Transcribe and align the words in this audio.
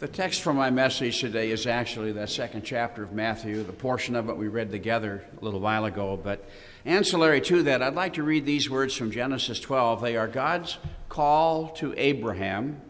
The 0.00 0.08
text 0.08 0.40
for 0.40 0.54
my 0.54 0.70
message 0.70 1.20
today 1.20 1.50
is 1.50 1.66
actually 1.66 2.12
that 2.12 2.30
second 2.30 2.62
chapter 2.62 3.02
of 3.02 3.12
Matthew, 3.12 3.62
the 3.62 3.74
portion 3.74 4.16
of 4.16 4.30
it 4.30 4.36
we 4.38 4.48
read 4.48 4.70
together 4.70 5.22
a 5.38 5.44
little 5.44 5.60
while 5.60 5.84
ago. 5.84 6.16
But 6.16 6.48
ancillary 6.86 7.42
to 7.42 7.64
that, 7.64 7.82
I'd 7.82 7.94
like 7.94 8.14
to 8.14 8.22
read 8.22 8.46
these 8.46 8.70
words 8.70 8.94
from 8.94 9.10
Genesis 9.10 9.60
12. 9.60 10.00
They 10.00 10.16
are 10.16 10.26
God's 10.26 10.78
call 11.10 11.68
to 11.72 11.92
Abraham. 11.98 12.80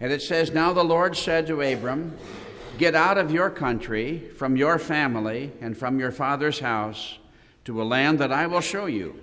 And 0.00 0.10
it 0.10 0.20
says, 0.20 0.50
Now 0.50 0.72
the 0.72 0.82
Lord 0.82 1.16
said 1.16 1.46
to 1.46 1.60
Abram, 1.60 2.18
Get 2.76 2.96
out 2.96 3.16
of 3.16 3.30
your 3.30 3.48
country, 3.48 4.30
from 4.36 4.56
your 4.56 4.80
family, 4.80 5.52
and 5.60 5.78
from 5.78 6.00
your 6.00 6.10
father's 6.10 6.58
house, 6.58 7.18
to 7.66 7.80
a 7.80 7.84
land 7.84 8.18
that 8.18 8.32
I 8.32 8.48
will 8.48 8.62
show 8.62 8.86
you. 8.86 9.14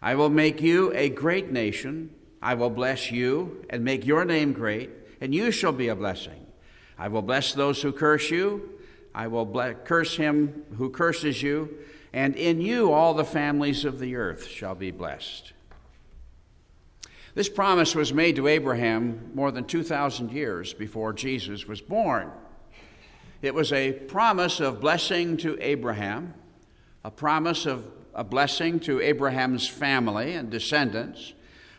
I 0.00 0.14
will 0.14 0.30
make 0.30 0.62
you 0.62 0.94
a 0.94 1.10
great 1.10 1.52
nation. 1.52 2.08
I 2.40 2.54
will 2.54 2.70
bless 2.70 3.12
you 3.12 3.66
and 3.68 3.84
make 3.84 4.06
your 4.06 4.24
name 4.24 4.54
great 4.54 4.88
and 5.20 5.34
you 5.34 5.50
shall 5.50 5.72
be 5.72 5.88
a 5.88 5.96
blessing. 5.96 6.46
I 6.98 7.08
will 7.08 7.22
bless 7.22 7.52
those 7.52 7.82
who 7.82 7.92
curse 7.92 8.30
you. 8.30 8.70
I 9.14 9.28
will 9.28 9.44
bless, 9.44 9.76
curse 9.84 10.16
him 10.16 10.64
who 10.76 10.90
curses 10.90 11.42
you, 11.42 11.78
and 12.12 12.36
in 12.36 12.60
you 12.60 12.92
all 12.92 13.14
the 13.14 13.24
families 13.24 13.84
of 13.84 13.98
the 13.98 14.16
earth 14.16 14.46
shall 14.46 14.74
be 14.74 14.90
blessed. 14.90 15.52
This 17.34 17.48
promise 17.48 17.94
was 17.94 18.14
made 18.14 18.36
to 18.36 18.48
Abraham 18.48 19.30
more 19.34 19.50
than 19.50 19.64
2,000 19.64 20.32
years 20.32 20.72
before 20.72 21.12
Jesus 21.12 21.66
was 21.66 21.82
born. 21.82 22.30
It 23.42 23.54
was 23.54 23.72
a 23.72 23.92
promise 23.92 24.60
of 24.60 24.80
blessing 24.80 25.36
to 25.38 25.58
Abraham, 25.60 26.32
a 27.04 27.10
promise 27.10 27.66
of 27.66 27.86
a 28.14 28.24
blessing 28.24 28.80
to 28.80 29.02
Abraham's 29.02 29.68
family 29.68 30.32
and 30.32 30.50
descendants, 30.50 31.34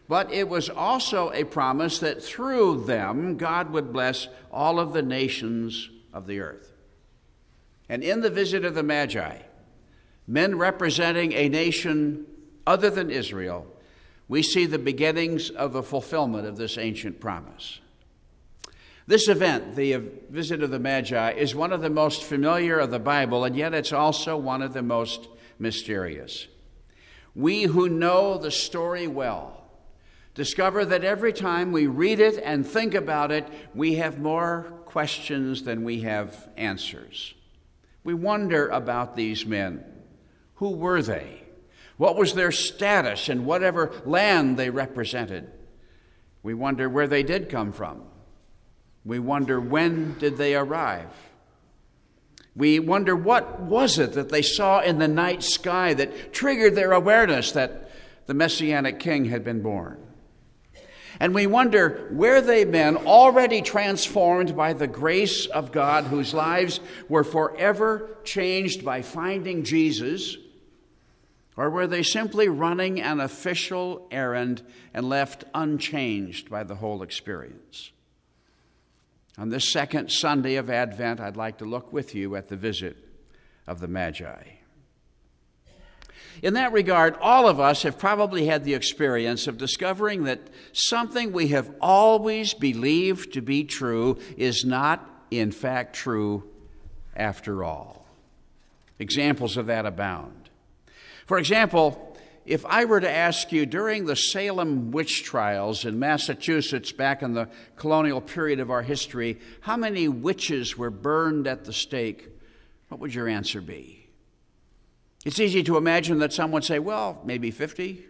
but 0.08 0.32
it 0.32 0.48
was 0.48 0.70
also 0.70 1.32
a 1.32 1.44
promise 1.44 2.00
that 2.00 2.24
through 2.24 2.86
them 2.86 3.38
God 3.38 3.72
would 3.72 3.92
bless 3.92 4.28
all 4.52 4.80
of 4.80 4.94
the 4.94 5.02
nations 5.02 5.90
of 6.14 6.28
the 6.28 6.40
earth. 6.40 6.74
And 7.90 8.04
in 8.04 8.22
the 8.22 8.30
visit 8.30 8.66
of 8.66 8.76
the 8.76 8.84
Magi, 8.84 9.40
men 10.28 10.58
representing 10.58 11.34
a 11.34 11.50
nation 11.50 12.26
other 12.66 12.90
than 12.90 13.10
Israel, 13.10 13.66
we 14.28 14.44
see 14.44 14.66
the 14.66 14.80
beginnings 14.80 15.50
of 15.50 15.72
the 15.74 15.84
fulfillment 15.84 16.46
of 16.48 16.58
this 16.58 16.78
ancient 16.78 17.20
promise. 17.20 17.80
This 19.06 19.30
event, 19.30 19.78
the 19.78 20.02
visit 20.30 20.62
of 20.62 20.70
the 20.70 20.80
Magi, 20.80 21.32
is 21.32 21.56
one 21.56 21.72
of 21.72 21.82
the 21.82 21.90
most 21.90 22.26
familiar 22.26 22.78
of 22.78 22.92
the 22.92 23.00
Bible, 23.00 23.46
and 23.46 23.56
yet 23.56 23.74
it's 23.74 23.94
also 23.94 24.36
one 24.36 24.62
of 24.62 24.74
the 24.74 24.82
most 24.82 25.30
mysterious. 25.58 26.48
We 27.34 27.64
who 27.64 27.88
know 27.88 28.38
the 28.38 28.52
story 28.52 29.08
well 29.08 29.67
discover 30.38 30.86
that 30.86 31.04
every 31.04 31.34
time 31.34 31.72
we 31.72 31.88
read 31.88 32.20
it 32.20 32.40
and 32.44 32.66
think 32.66 32.94
about 32.94 33.32
it, 33.32 33.48
we 33.74 33.96
have 33.96 34.20
more 34.20 34.72
questions 34.86 35.64
than 35.64 35.84
we 35.84 36.02
have 36.02 36.48
answers. 36.56 37.34
We 38.04 38.14
wonder 38.14 38.70
about 38.70 39.16
these 39.16 39.48
men. 39.48 39.84
Who 40.56 40.70
were 40.70 41.02
they? 41.02 41.42
What 41.98 42.16
was 42.16 42.36
their 42.36 42.52
status 42.52 43.30
in 43.30 43.46
whatever 43.46 43.92
land 44.06 44.58
they 44.58 44.70
represented? 44.70 45.50
We 46.44 46.54
wonder 46.54 46.88
where 46.88 47.08
they 47.08 47.24
did 47.24 47.50
come 47.50 47.72
from. 47.72 48.04
We 49.04 49.18
wonder 49.18 49.60
when 49.60 50.20
did 50.20 50.38
they 50.38 50.56
arrive? 50.56 51.10
We 52.56 52.78
wonder 52.80 53.16
what 53.16 53.60
was 53.60 53.98
it 53.98 54.14
that 54.14 54.30
they 54.30 54.44
saw 54.44 54.82
in 54.82 55.00
the 55.00 55.08
night 55.08 55.42
sky 55.42 55.96
that 55.96 56.32
triggered 56.32 56.76
their 56.76 56.92
awareness 56.92 57.54
that 57.54 57.90
the 58.28 58.36
messianic 58.36 59.00
king 59.00 59.26
had 59.26 59.44
been 59.44 59.64
born. 59.64 60.07
And 61.20 61.34
we 61.34 61.48
wonder 61.48 62.08
where 62.12 62.42
they've 62.42 62.72
been 62.72 62.98
already 62.98 63.62
transformed 63.62 64.56
by 64.56 64.74
the 64.74 64.88
grace 64.88 65.48
of 65.48 65.72
God, 65.72 66.06
whose 66.06 66.34
lives 66.34 66.80
were 67.10 67.24
forever 67.24 68.10
changed 68.24 68.86
by 68.86 69.02
finding 69.02 69.64
Jesus, 69.64 70.38
or 71.56 71.72
were 71.72 71.88
they 71.88 72.04
simply 72.04 72.48
running 72.48 73.02
an 73.02 73.20
official 73.20 74.08
errand 74.12 74.62
and 74.94 75.10
left 75.10 75.44
unchanged 75.56 76.52
by 76.52 76.64
the 76.64 76.76
whole 76.76 77.02
experience? 77.02 77.92
On 79.40 79.50
this 79.50 79.72
second 79.72 80.12
Sunday 80.12 80.56
of 80.56 80.70
Advent, 80.70 81.20
I'd 81.20 81.38
like 81.38 81.58
to 81.60 81.66
look 81.66 81.92
with 81.92 82.14
you 82.14 82.36
at 82.36 82.50
the 82.50 82.56
visit 82.56 82.98
of 83.66 83.80
the 83.80 83.88
Magi. 83.88 84.57
In 86.42 86.54
that 86.54 86.72
regard, 86.72 87.16
all 87.20 87.48
of 87.48 87.60
us 87.60 87.84
have 87.84 87.98
probably 87.98 88.46
had 88.46 88.64
the 88.64 88.74
experience 88.74 89.48
of 89.48 89.58
discovering 89.58 90.24
that 90.26 90.50
something 90.72 91.32
we 91.32 91.50
have 91.50 91.72
always 91.82 92.54
believed 92.54 93.34
to 93.34 93.42
be 93.42 93.64
true 93.64 94.20
is 94.38 94.64
not, 94.64 95.08
in 95.32 95.52
fact, 95.52 95.96
true 95.96 96.44
after 97.16 97.64
all. 97.64 98.06
Examples 99.00 99.58
of 99.58 99.68
that 99.68 99.86
abound. 99.86 100.50
For 101.26 101.38
example, 101.38 102.18
if 102.46 102.66
I 102.66 102.86
were 102.86 103.02
to 103.02 103.10
ask 103.10 103.52
you 103.52 103.66
during 103.66 104.06
the 104.06 104.16
Salem 104.16 104.92
witch 104.92 105.24
trials 105.24 105.84
in 105.84 106.00
Massachusetts 106.00 106.94
back 106.94 107.22
in 107.22 107.34
the 107.34 107.50
colonial 107.76 108.22
period 108.22 108.62
of 108.62 108.72
our 108.72 108.84
history, 108.84 109.40
how 109.62 109.76
many 109.76 110.08
witches 110.08 110.78
were 110.78 110.90
burned 110.90 111.46
at 111.46 111.66
the 111.66 111.74
stake, 111.74 112.30
what 112.88 113.02
would 113.02 113.14
your 113.14 113.28
answer 113.28 113.60
be? 113.60 114.07
It's 115.28 115.42
easy 115.42 115.62
to 115.64 115.76
imagine 115.76 116.20
that 116.20 116.32
some 116.32 116.54
would 116.54 116.64
say, 116.64 116.80
well, 116.80 117.22
maybe 117.26 117.52
50, 117.52 118.02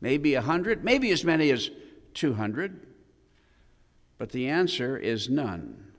maybe 0.00 0.36
100, 0.36 0.84
maybe 0.84 1.10
as 1.10 1.24
many 1.24 1.50
as 1.50 1.68
200. 2.14 2.78
But 4.18 4.30
the 4.30 4.48
answer 4.48 4.96
is 4.96 5.28
none. 5.28 5.90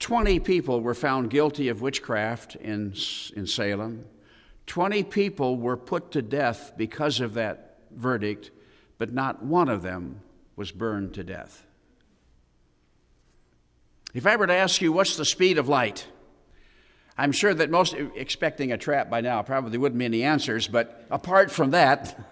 20 0.00 0.38
people 0.40 0.82
were 0.82 0.92
found 0.92 1.30
guilty 1.30 1.68
of 1.68 1.80
witchcraft 1.80 2.56
in, 2.56 2.92
in 3.34 3.46
Salem. 3.46 4.04
20 4.66 5.02
people 5.04 5.56
were 5.56 5.78
put 5.78 6.10
to 6.10 6.20
death 6.20 6.74
because 6.76 7.20
of 7.20 7.32
that 7.32 7.78
verdict, 7.90 8.50
but 8.98 9.14
not 9.14 9.42
one 9.42 9.70
of 9.70 9.80
them 9.80 10.20
was 10.56 10.72
burned 10.72 11.14
to 11.14 11.24
death. 11.24 11.64
If 14.12 14.26
I 14.26 14.36
were 14.36 14.46
to 14.46 14.52
ask 14.52 14.82
you, 14.82 14.92
what's 14.92 15.16
the 15.16 15.24
speed 15.24 15.56
of 15.56 15.70
light? 15.70 16.06
I'm 17.18 17.32
sure 17.32 17.52
that 17.52 17.68
most 17.68 17.94
expecting 18.14 18.70
a 18.70 18.78
trap 18.78 19.10
by 19.10 19.20
now 19.20 19.42
probably 19.42 19.76
wouldn't 19.76 19.98
be 19.98 20.04
any 20.04 20.22
answers, 20.22 20.68
but 20.68 21.04
apart 21.10 21.50
from 21.50 21.72
that, 21.72 22.16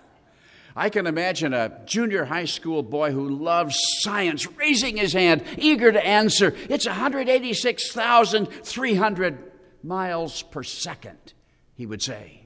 I 0.77 0.91
can 0.91 1.09
imagine 1.09 1.53
a 1.55 1.81
junior 1.87 2.27
high 2.27 2.45
school 2.45 2.85
boy 2.85 3.11
who 3.11 3.29
loves 3.29 3.77
science 4.01 4.47
raising 4.53 4.99
his 4.99 5.15
hand, 5.15 5.43
eager 5.57 5.91
to 5.91 6.07
answer. 6.07 6.55
It's 6.69 6.87
186,300 6.87 9.53
miles 9.83 10.43
per 10.43 10.63
second, 10.63 11.33
he 11.75 11.87
would 11.87 12.03
say. 12.03 12.43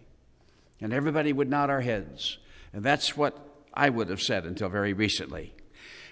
And 0.80 0.92
everybody 0.92 1.32
would 1.32 1.50
nod 1.50 1.70
our 1.70 1.80
heads. 1.80 2.38
And 2.72 2.84
that's 2.84 3.16
what 3.16 3.36
I 3.74 3.90
would 3.90 4.10
have 4.10 4.22
said 4.22 4.46
until 4.46 4.68
very 4.68 4.92
recently. 4.92 5.52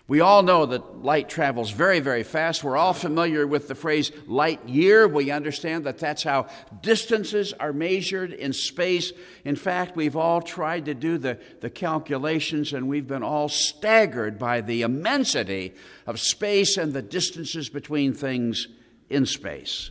We 0.09 0.21
all 0.21 0.43
know 0.43 0.65
that 0.65 1.03
light 1.05 1.29
travels 1.29 1.71
very, 1.71 2.01
very 2.01 2.23
fast. 2.23 2.65
We're 2.65 2.79
all 2.79 2.95
familiar 2.95 3.47
with 3.47 3.69
the 3.69 3.75
phrase 3.75 4.11
light 4.27 4.67
year. 4.67 5.07
We 5.07 5.31
understand 5.31 5.85
that 5.85 5.99
that's 5.99 6.23
how 6.23 6.47
distances 6.81 7.53
are 7.53 7.75
measured 7.75 8.33
in 8.33 8.55
space. 8.55 9.13
In 9.45 9.55
fact, 9.55 9.97
we've 9.97 10.17
all 10.17 10.41
tried 10.41 10.87
to 10.87 10.95
do 10.95 11.19
the, 11.19 11.39
the 11.61 11.69
calculations 11.69 12.73
and 12.73 12.89
we've 12.89 13.07
been 13.07 13.23
all 13.23 13.51
staggered 13.51 14.39
by 14.39 14.63
the 14.63 14.81
immensity 14.81 15.75
of 16.07 16.19
space 16.19 16.79
and 16.79 16.95
the 16.95 17.03
distances 17.03 17.69
between 17.69 18.15
things 18.15 18.67
in 19.11 19.27
space. 19.27 19.91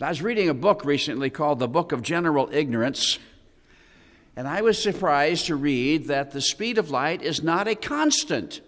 I 0.00 0.10
was 0.10 0.22
reading 0.22 0.48
a 0.48 0.54
book 0.54 0.84
recently 0.84 1.28
called 1.28 1.58
The 1.58 1.66
Book 1.66 1.90
of 1.90 2.02
General 2.02 2.48
Ignorance. 2.52 3.18
And 4.36 4.46
I 4.46 4.62
was 4.62 4.80
surprised 4.80 5.46
to 5.46 5.56
read 5.56 6.06
that 6.06 6.30
the 6.30 6.40
speed 6.40 6.78
of 6.78 6.90
light 6.90 7.20
is 7.20 7.42
not 7.42 7.66
a 7.66 7.74
constant. 7.74 8.60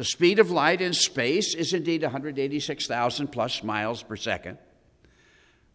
The 0.00 0.04
speed 0.04 0.38
of 0.38 0.50
light 0.50 0.80
in 0.80 0.94
space 0.94 1.54
is 1.54 1.74
indeed 1.74 2.02
186,000 2.02 3.26
plus 3.26 3.62
miles 3.62 4.02
per 4.02 4.16
second. 4.16 4.56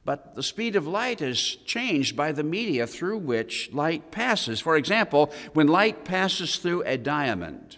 But 0.04 0.34
the 0.34 0.42
speed 0.42 0.76
of 0.76 0.88
light 0.88 1.22
is 1.22 1.58
changed 1.68 2.16
by 2.16 2.32
the 2.32 2.42
media 2.42 2.88
through 2.88 3.20
which 3.20 3.72
light 3.72 4.10
passes. 4.10 4.60
For 4.60 4.78
example, 4.78 5.32
when 5.54 5.68
light 5.68 6.06
passes 6.06 6.56
through 6.56 6.82
a 6.88 6.98
diamond, 6.98 7.78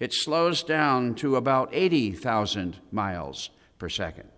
it 0.00 0.12
slows 0.12 0.64
down 0.64 1.14
to 1.22 1.36
about 1.36 1.68
80,000 1.70 2.78
miles 2.90 3.50
per 3.78 3.88
second. 3.88 4.30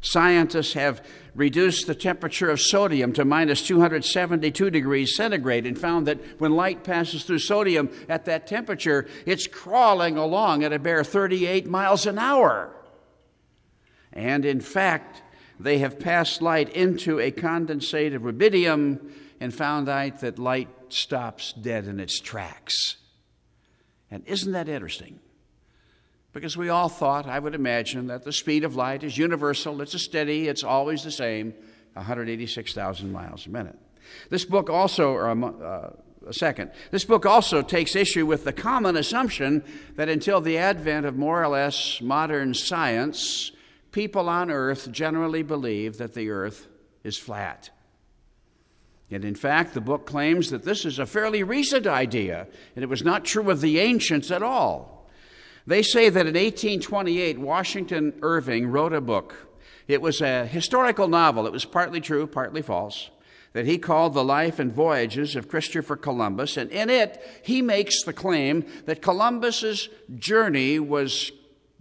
Scientists 0.00 0.74
have 0.74 1.04
reduced 1.34 1.86
the 1.86 1.94
temperature 1.94 2.50
of 2.50 2.60
sodium 2.60 3.12
to 3.12 3.24
minus 3.24 3.62
272 3.66 4.70
degrees 4.70 5.16
centigrade 5.16 5.66
and 5.66 5.78
found 5.78 6.06
that 6.06 6.18
when 6.40 6.52
light 6.52 6.84
passes 6.84 7.24
through 7.24 7.38
sodium 7.38 7.90
at 8.08 8.24
that 8.24 8.46
temperature, 8.46 9.06
it's 9.26 9.46
crawling 9.46 10.16
along 10.16 10.64
at 10.64 10.72
a 10.72 10.78
bare 10.78 11.04
38 11.04 11.66
miles 11.66 12.06
an 12.06 12.18
hour. 12.18 12.74
And 14.12 14.44
in 14.44 14.60
fact, 14.60 15.22
they 15.60 15.78
have 15.78 15.98
passed 15.98 16.42
light 16.42 16.68
into 16.70 17.18
a 17.18 17.30
condensate 17.30 18.14
of 18.14 18.22
rubidium 18.22 19.12
and 19.40 19.54
found 19.54 19.88
out 19.88 20.20
that 20.20 20.38
light 20.38 20.68
stops 20.88 21.52
dead 21.52 21.86
in 21.86 22.00
its 22.00 22.20
tracks. 22.20 22.96
And 24.10 24.24
isn't 24.26 24.52
that 24.52 24.68
interesting? 24.68 25.20
Because 26.38 26.56
we 26.56 26.68
all 26.68 26.88
thought, 26.88 27.26
I 27.26 27.40
would 27.40 27.56
imagine, 27.56 28.06
that 28.06 28.22
the 28.22 28.32
speed 28.32 28.62
of 28.62 28.76
light 28.76 29.02
is 29.02 29.18
universal, 29.18 29.82
it's 29.82 29.94
a 29.94 29.98
steady, 29.98 30.46
it's 30.46 30.62
always 30.62 31.02
the 31.02 31.10
same 31.10 31.52
186,000 31.94 33.10
miles 33.10 33.46
a 33.46 33.50
minute. 33.50 33.76
This 34.30 34.44
book 34.44 34.70
also, 34.70 35.14
or 35.14 35.28
uh, 35.28 35.90
a 36.28 36.32
second, 36.32 36.70
this 36.92 37.04
book 37.04 37.26
also 37.26 37.60
takes 37.60 37.96
issue 37.96 38.24
with 38.24 38.44
the 38.44 38.52
common 38.52 38.96
assumption 38.96 39.64
that 39.96 40.08
until 40.08 40.40
the 40.40 40.58
advent 40.58 41.06
of 41.06 41.16
more 41.16 41.42
or 41.42 41.48
less 41.48 42.00
modern 42.00 42.54
science, 42.54 43.50
people 43.90 44.28
on 44.28 44.48
earth 44.48 44.92
generally 44.92 45.42
believe 45.42 45.98
that 45.98 46.14
the 46.14 46.30
earth 46.30 46.68
is 47.02 47.18
flat. 47.18 47.70
And 49.10 49.24
in 49.24 49.34
fact, 49.34 49.74
the 49.74 49.80
book 49.80 50.06
claims 50.06 50.50
that 50.50 50.62
this 50.62 50.84
is 50.84 51.00
a 51.00 51.06
fairly 51.06 51.42
recent 51.42 51.88
idea, 51.88 52.46
and 52.76 52.84
it 52.84 52.88
was 52.88 53.02
not 53.02 53.24
true 53.24 53.50
of 53.50 53.60
the 53.60 53.80
ancients 53.80 54.30
at 54.30 54.44
all. 54.44 54.97
They 55.68 55.82
say 55.82 56.08
that 56.08 56.26
in 56.26 56.32
1828, 56.32 57.38
Washington 57.38 58.14
Irving 58.22 58.68
wrote 58.68 58.94
a 58.94 59.02
book. 59.02 59.48
It 59.86 60.00
was 60.00 60.22
a 60.22 60.46
historical 60.46 61.08
novel. 61.08 61.46
It 61.46 61.52
was 61.52 61.66
partly 61.66 62.00
true, 62.00 62.26
partly 62.26 62.62
false, 62.62 63.10
that 63.52 63.66
he 63.66 63.76
called 63.76 64.14
The 64.14 64.24
Life 64.24 64.58
and 64.58 64.72
Voyages 64.72 65.36
of 65.36 65.50
Christopher 65.50 65.96
Columbus. 65.96 66.56
And 66.56 66.70
in 66.70 66.88
it, 66.88 67.22
he 67.44 67.60
makes 67.60 68.02
the 68.02 68.14
claim 68.14 68.64
that 68.86 69.02
Columbus's 69.02 69.90
journey 70.16 70.78
was 70.78 71.32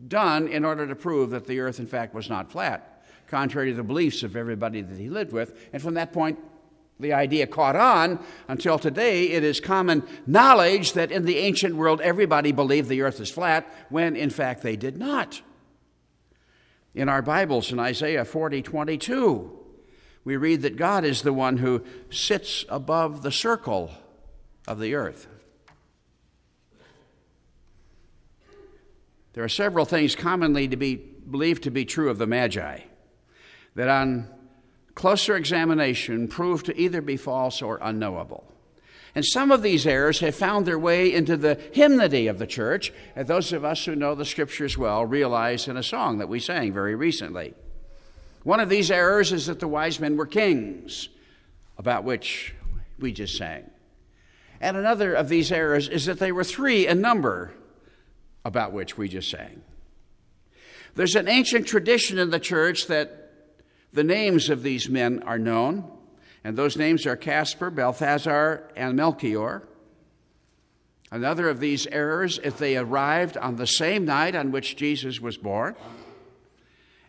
done 0.05 0.49
in 0.49 0.65
order 0.65 0.85
to 0.85 0.95
prove 0.95 1.29
that 1.29 1.47
the 1.47 1.61
earth, 1.61 1.79
in 1.79 1.87
fact, 1.87 2.13
was 2.13 2.29
not 2.29 2.51
flat, 2.51 3.05
contrary 3.27 3.69
to 3.69 3.77
the 3.77 3.83
beliefs 3.83 4.21
of 4.21 4.35
everybody 4.35 4.81
that 4.81 4.97
he 4.97 5.07
lived 5.07 5.31
with. 5.31 5.69
And 5.71 5.81
from 5.81 5.93
that 5.93 6.11
point, 6.11 6.37
the 6.99 7.13
idea 7.13 7.47
caught 7.47 7.75
on 7.75 8.23
until 8.47 8.79
today. 8.79 9.29
It 9.29 9.43
is 9.43 9.59
common 9.59 10.03
knowledge 10.25 10.93
that 10.93 11.11
in 11.11 11.25
the 11.25 11.37
ancient 11.37 11.75
world 11.75 12.01
everybody 12.01 12.51
believed 12.51 12.89
the 12.89 13.01
earth 13.01 13.19
is 13.19 13.29
flat 13.29 13.71
when 13.89 14.15
in 14.15 14.29
fact 14.29 14.63
they 14.63 14.75
did 14.75 14.97
not. 14.97 15.41
In 16.95 17.09
our 17.09 17.21
Bibles, 17.21 17.71
in 17.71 17.79
Isaiah 17.79 18.25
40 18.25 18.63
22, 18.63 19.51
we 20.23 20.35
read 20.35 20.63
that 20.63 20.75
God 20.75 21.05
is 21.05 21.21
the 21.21 21.33
one 21.33 21.57
who 21.57 21.83
sits 22.09 22.65
above 22.69 23.21
the 23.21 23.31
circle 23.31 23.91
of 24.67 24.79
the 24.79 24.95
earth. 24.95 25.27
There 29.33 29.43
are 29.43 29.49
several 29.49 29.85
things 29.85 30.15
commonly 30.15 30.67
to 30.67 30.75
be 30.75 30.95
believed 30.95 31.63
to 31.63 31.71
be 31.71 31.85
true 31.85 32.09
of 32.09 32.17
the 32.17 32.25
Magi 32.25 32.79
that 33.75 33.87
on 33.87 34.27
closer 34.97 35.35
examination 35.35 36.27
proved 36.27 36.65
to 36.65 36.75
either 36.75 37.01
be 37.01 37.15
false 37.15 37.61
or 37.61 37.77
unknowable. 37.83 38.43
And 39.13 39.23
some 39.23 39.51
of 39.51 39.61
these 39.61 39.85
errors 39.85 40.21
have 40.21 40.33
found 40.33 40.65
their 40.65 40.79
way 40.79 41.13
into 41.13 41.37
the 41.37 41.53
hymnody 41.71 42.25
of 42.25 42.39
the 42.39 42.47
church, 42.47 42.91
and 43.15 43.27
those 43.27 43.53
of 43.53 43.63
us 43.63 43.85
who 43.85 43.95
know 43.95 44.15
the 44.15 44.25
scriptures 44.25 44.75
well 44.75 45.05
realize 45.05 45.67
in 45.67 45.77
a 45.77 45.83
song 45.83 46.17
that 46.17 46.29
we 46.29 46.39
sang 46.39 46.73
very 46.73 46.95
recently. 46.95 47.53
One 48.41 48.59
of 48.59 48.69
these 48.69 48.89
errors 48.89 49.31
is 49.31 49.45
that 49.45 49.59
the 49.59 49.67
wise 49.67 49.99
men 49.99 50.17
were 50.17 50.25
kings, 50.25 51.09
about 51.77 52.03
which 52.03 52.55
we 52.97 53.11
just 53.11 53.37
sang. 53.37 53.69
And 54.59 54.77
another 54.77 55.13
of 55.13 55.29
these 55.29 55.51
errors 55.51 55.87
is 55.87 56.05
that 56.07 56.17
they 56.17 56.31
were 56.31 56.43
three 56.43 56.87
in 56.87 57.01
number, 57.01 57.53
about 58.43 58.73
which 58.73 58.97
we 58.97 59.09
just 59.09 59.29
sang. 59.29 59.61
There's 60.95 61.15
an 61.15 61.27
ancient 61.27 61.67
tradition 61.67 62.17
in 62.17 62.31
the 62.31 62.39
church 62.39 62.87
that 62.87 63.26
the 63.97 64.03
names 64.03 64.51
of 64.51 64.61
these 64.61 64.87
men 64.89 65.23
are 65.23 65.39
known, 65.39 65.83
and 66.43 66.55
those 66.55 66.77
names 66.77 67.07
are 67.07 67.15
Caspar, 67.15 67.71
Balthazar, 67.71 68.69
and 68.75 68.95
Melchior. 68.95 69.67
Another 71.09 71.49
of 71.49 71.59
these 71.59 71.87
errors 71.87 72.37
is 72.37 72.53
they 72.53 72.77
arrived 72.77 73.37
on 73.37 73.55
the 73.55 73.65
same 73.65 74.05
night 74.05 74.35
on 74.35 74.51
which 74.51 74.75
Jesus 74.75 75.19
was 75.19 75.35
born. 75.35 75.75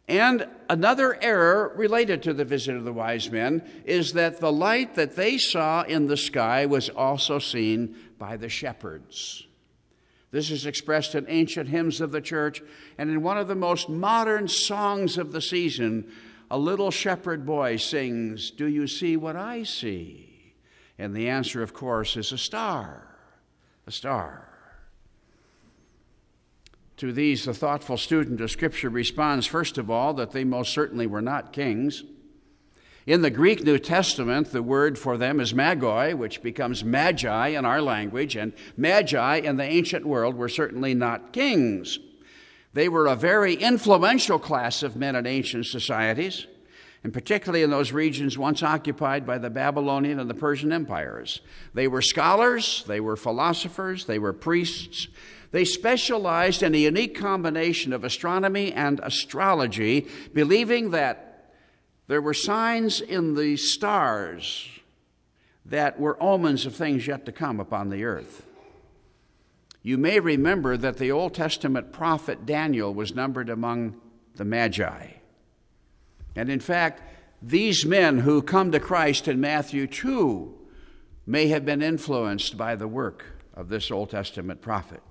And 0.09 0.49
another 0.71 1.23
error 1.23 1.75
related 1.77 2.23
to 2.23 2.33
the 2.33 2.47
visit 2.47 2.75
of 2.75 2.85
the 2.85 2.93
wise 2.95 3.31
men 3.31 3.63
is 3.85 4.15
that 4.15 4.41
the 4.41 4.51
light 4.51 4.95
that 4.95 5.15
they 5.15 5.37
saw 5.37 5.83
in 5.83 6.07
the 6.07 6.17
sky 6.17 6.65
was 6.65 6.89
also 6.89 7.39
seen 7.39 7.97
by 8.19 8.39
the 8.39 8.49
shepherds. 8.49 9.47
This 10.31 10.51
is 10.51 10.65
expressed 10.65 11.15
in 11.15 11.27
ancient 11.29 11.69
hymns 11.69 12.01
of 12.01 12.13
the 12.13 12.23
church 12.23 12.63
and 12.97 13.11
in 13.11 13.23
one 13.23 13.37
of 13.37 13.47
the 13.47 13.55
most 13.55 13.91
modern 13.91 14.49
songs 14.49 15.19
of 15.19 15.33
the 15.33 15.43
season 15.43 16.11
a 16.51 16.59
little 16.59 16.91
shepherd 16.91 17.45
boy 17.45 17.77
sings, 17.77 18.51
Do 18.51 18.67
you 18.67 18.87
see 18.87 19.17
what 19.17 19.37
I 19.37 19.63
see? 19.63 20.55
And 20.99 21.15
the 21.15 21.29
answer, 21.29 21.63
of 21.63 21.75
course, 21.75 22.17
is 22.17 22.33
a 22.33 22.39
star. 22.39 23.17
A 23.87 23.93
star. 23.93 24.49
To 26.99 27.13
these, 27.13 27.45
the 27.45 27.55
thoughtful 27.55 27.97
student 27.97 28.41
of 28.41 28.51
Scripture 28.51 28.91
responds, 28.91 29.47
first 29.47 29.79
of 29.79 29.89
all, 29.89 30.15
that 30.15 30.33
they 30.33 30.43
most 30.43 30.73
certainly 30.73 31.07
were 31.07 31.23
not 31.23 31.53
kings. 31.53 32.03
In 33.07 33.23
the 33.23 33.31
Greek 33.31 33.63
New 33.63 33.79
Testament, 33.79 34.51
the 34.51 34.63
word 34.63 34.99
for 34.99 35.17
them 35.17 35.39
is 35.39 35.53
magoi, 35.53 36.15
which 36.15 36.43
becomes 36.43 36.85
magi 36.85 37.49
in 37.49 37.65
our 37.65 37.81
language, 37.81 38.37
and 38.37 38.53
magi 38.77 39.37
in 39.37 39.57
the 39.57 39.65
ancient 39.65 40.05
world 40.05 40.35
were 40.35 40.49
certainly 40.49 40.93
not 40.93 41.33
kings. 41.33 42.01
They 42.73 42.89
were 42.89 43.07
a 43.07 43.17
very 43.17 43.55
influential 43.55 44.39
class 44.39 44.83
of 44.83 44.97
men 44.97 45.17
in 45.17 45.27
ancient 45.27 45.67
societies, 45.67 46.47
and 47.03 47.13
particularly 47.13 47.63
in 47.63 47.71
those 47.71 47.93
regions 47.93 48.37
once 48.37 48.63
occupied 48.63 49.27
by 49.27 49.39
the 49.39 49.51
Babylonian 49.51 50.19
and 50.19 50.29
the 50.29 50.35
Persian 50.35 50.73
empires. 50.73 51.41
They 51.75 51.89
were 51.89 52.03
scholars, 52.03 52.85
they 52.87 53.01
were 53.01 53.17
philosophers, 53.17 54.07
they 54.07 54.19
were 54.19 54.33
priests. 54.33 55.09
They 55.51 55.65
specialized 55.65 56.63
in 56.63 56.75
a 56.75 56.79
unique 56.79 57.19
combination 57.19 57.93
of 57.93 58.05
astronomy 58.05 58.73
and 58.73 59.01
astrology, 59.03 60.07
believing 60.35 60.91
that 60.91 61.55
there 62.07 62.21
were 62.21 62.35
signs 62.35 63.01
in 63.01 63.35
the 63.35 63.57
stars 63.57 64.69
that 65.65 65.99
were 66.01 66.23
omens 66.23 66.67
of 66.67 66.75
things 66.75 67.07
yet 67.07 67.25
to 67.27 67.33
come 67.33 67.61
upon 67.61 67.91
the 67.91 68.05
earth. 68.05 68.45
You 69.83 69.97
may 69.97 70.21
remember 70.21 70.77
that 70.77 70.99
the 70.99 71.13
Old 71.13 71.35
Testament 71.35 71.93
prophet 71.93 72.45
Daniel 72.45 72.93
was 72.93 73.15
numbered 73.15 73.49
among 73.49 74.01
the 74.35 74.45
Magi. 74.45 75.09
And 76.35 76.49
in 76.49 76.61
fact, 76.61 77.03
these 77.41 77.85
men 77.87 78.19
who 78.19 78.43
come 78.43 78.73
to 78.73 78.81
Christ 78.81 79.29
in 79.29 79.41
Matthew 79.41 79.87
2 79.87 80.55
may 81.27 81.49
have 81.49 81.65
been 81.65 81.83
influenced 81.83 82.57
by 82.57 82.75
the 82.75 82.89
work 82.89 83.25
of 83.55 83.69
this 83.69 83.91
Old 83.91 84.11
Testament 84.11 84.61
prophet. 84.61 85.03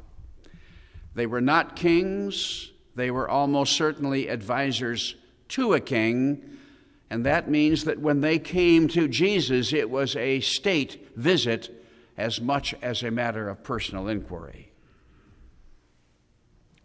They 1.15 1.25
were 1.25 1.41
not 1.41 1.75
kings, 1.75 2.71
they 2.95 3.11
were 3.11 3.29
almost 3.29 3.75
certainly 3.75 4.27
advisors 4.27 5.15
to 5.49 5.73
a 5.73 5.79
king, 5.79 6.57
and 7.09 7.25
that 7.25 7.49
means 7.49 7.85
that 7.85 7.99
when 7.99 8.21
they 8.21 8.39
came 8.39 8.87
to 8.89 9.07
Jesus, 9.07 9.71
it 9.71 9.89
was 9.89 10.15
a 10.15 10.41
state 10.41 11.15
visit 11.15 11.76
as 12.17 12.41
much 12.41 12.73
as 12.81 13.03
a 13.03 13.11
matter 13.11 13.47
of 13.47 13.63
personal 13.63 14.07
inquiry. 14.07 14.71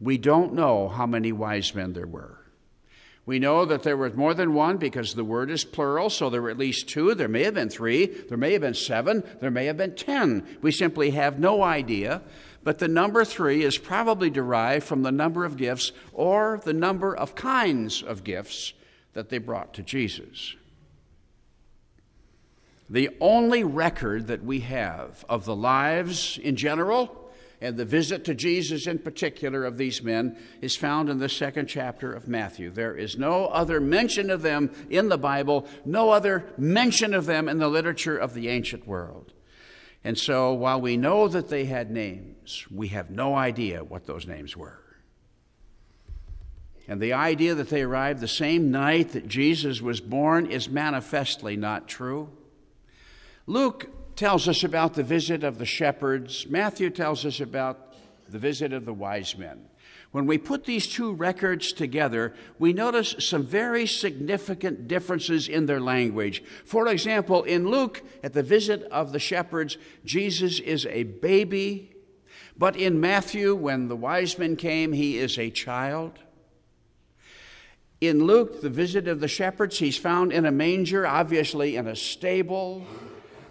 We 0.01 0.19
don't 0.19 0.55
know 0.55 0.89
how 0.89 1.07
many 1.07 1.33
wise 1.33 1.75
men 1.75 1.93
there 1.93 2.07
were. 2.07 2.39
We 3.25 3.39
know 3.39 3.65
that 3.65 3.85
there 3.85 3.97
was 3.97 4.15
more 4.15 4.35
than 4.35 4.53
one 4.53 4.79
because 4.79 5.15
the 5.15 5.25
word 5.25 5.49
is 5.49 5.65
plural, 5.65 6.11
so 6.11 6.29
there 6.29 6.43
were 6.43 6.51
at 6.51 6.59
least 6.59 6.89
two. 6.89 7.15
There 7.15 7.29
may 7.29 7.45
have 7.45 7.55
been 7.55 7.69
three. 7.69 8.07
There 8.07 8.37
may 8.37 8.53
have 8.53 8.63
been 8.63 8.75
seven. 8.75 9.23
There 9.41 9.51
may 9.51 9.67
have 9.67 9.77
been 9.77 9.95
ten. 9.95 10.45
We 10.61 10.73
simply 10.73 11.11
have 11.11 11.39
no 11.39 11.63
idea. 11.63 12.23
But 12.65 12.81
the 12.81 12.89
number 12.89 13.25
three 13.25 13.63
is 13.63 13.79
probably 13.79 14.29
derived 14.29 14.87
from 14.87 15.03
the 15.03 15.13
number 15.13 15.45
of 15.45 15.57
gifts 15.57 15.93
or 16.13 16.61
the 16.65 16.73
number 16.73 17.15
of 17.15 17.37
kinds 17.37 18.03
of 18.03 18.25
gifts 18.25 18.73
that 19.13 19.29
they 19.29 19.39
brought 19.39 19.73
to 19.75 19.83
Jesus. 19.83 20.57
The 22.91 23.11
only 23.21 23.65
record 23.65 24.27
that 24.27 24.45
we 24.45 24.61
have 24.61 25.25
of 25.29 25.45
the 25.45 25.57
lives 25.57 26.39
in 26.43 26.57
general 26.57 27.19
and 27.63 27.77
the 27.77 27.85
visit 27.85 28.25
to 28.25 28.35
Jesus 28.35 28.89
in 28.89 28.99
particular 28.99 29.65
of 29.65 29.79
these 29.79 30.03
men 30.03 30.37
is 30.61 30.75
found 30.75 31.09
in 31.09 31.19
the 31.19 31.29
second 31.29 31.69
chapter 31.69 32.13
of 32.13 32.27
Matthew. 32.27 32.71
There 32.71 32.97
is 32.97 33.17
no 33.17 33.47
other 33.47 33.81
mention 33.81 34.31
of 34.31 34.43
them 34.43 34.71
in 34.91 35.09
the 35.09 35.17
Bible, 35.17 35.67
no 35.85 36.11
other 36.11 36.45
mention 36.59 37.15
of 37.15 37.25
them 37.25 37.49
in 37.49 37.59
the 37.59 37.69
literature 37.69 38.19
of 38.19 38.35
the 38.35 38.49
ancient 38.49 38.87
world. 38.87 39.33
And 40.05 40.19
so, 40.19 40.53
while 40.53 40.81
we 40.81 40.97
know 40.97 41.29
that 41.29 41.49
they 41.49 41.67
had 41.67 41.93
names, 41.93 42.67
we 42.69 42.89
have 42.89 43.11
no 43.11 43.37
idea 43.37 43.85
what 43.85 44.07
those 44.07 44.27
names 44.27 44.57
were. 44.57 44.83
And 46.89 47.01
the 47.01 47.13
idea 47.13 47.55
that 47.55 47.69
they 47.69 47.83
arrived 47.83 48.19
the 48.19 48.27
same 48.27 48.73
night 48.73 49.11
that 49.11 49.29
Jesus 49.29 49.81
was 49.81 50.01
born 50.01 50.47
is 50.47 50.69
manifestly 50.69 51.57
not 51.57 51.87
true. 51.87 52.29
Luke 53.47 53.89
tells 54.17 54.47
us 54.49 54.63
about 54.63 54.95
the 54.95 55.03
visit 55.03 55.43
of 55.43 55.59
the 55.59 55.67
shepherds, 55.67 56.47
Matthew 56.49 56.91
tells 56.91 57.25
us 57.25 57.41
about 57.41 57.95
the 58.29 58.39
visit 58.39 58.73
of 58.73 58.85
the 58.85 58.95
wise 58.95 59.37
men. 59.37 59.69
When 60.13 60.27
we 60.27 60.37
put 60.37 60.65
these 60.65 60.87
two 60.87 61.13
records 61.13 61.73
together, 61.73 62.35
we 62.59 62.75
notice 62.75 63.15
some 63.19 63.47
very 63.47 63.87
significant 63.87 64.87
differences 64.87 65.49
in 65.49 65.67
their 65.67 65.81
language. 65.81 66.45
For 66.67 66.87
example, 66.87 67.43
in 67.45 67.69
Luke, 67.69 68.03
at 68.23 68.35
the 68.35 68.43
visit 68.43 68.83
of 68.85 69.13
the 69.13 69.19
shepherds, 69.19 69.79
Jesus 70.05 70.61
is 70.61 70.85
a 70.87 71.05
baby, 71.05 71.93
But 72.57 72.77
in 72.77 73.01
Matthew, 73.01 73.55
when 73.55 73.89
the 73.89 73.97
wise 73.97 74.39
men 74.39 74.57
came, 74.57 74.93
he 74.93 75.19
is 75.19 75.39
a 75.39 75.51
child. 75.51 76.19
In 78.01 78.25
Luke, 78.25 78.61
the 78.61 78.71
visit 78.71 79.09
of 79.09 79.21
the 79.21 79.29
shepherds, 79.29 79.79
he's 79.79 79.97
found 79.97 80.33
in 80.33 80.45
a 80.45 80.51
manger, 80.51 81.07
obviously 81.07 81.77
in 81.77 81.87
a 81.87 81.97
stable. 81.97 82.85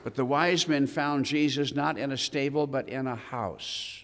But 0.03 0.15
the 0.15 0.25
wise 0.25 0.67
men 0.67 0.87
found 0.87 1.25
Jesus 1.25 1.75
not 1.75 1.97
in 1.97 2.11
a 2.11 2.17
stable, 2.17 2.67
but 2.67 2.89
in 2.89 3.07
a 3.07 3.15
house. 3.15 4.03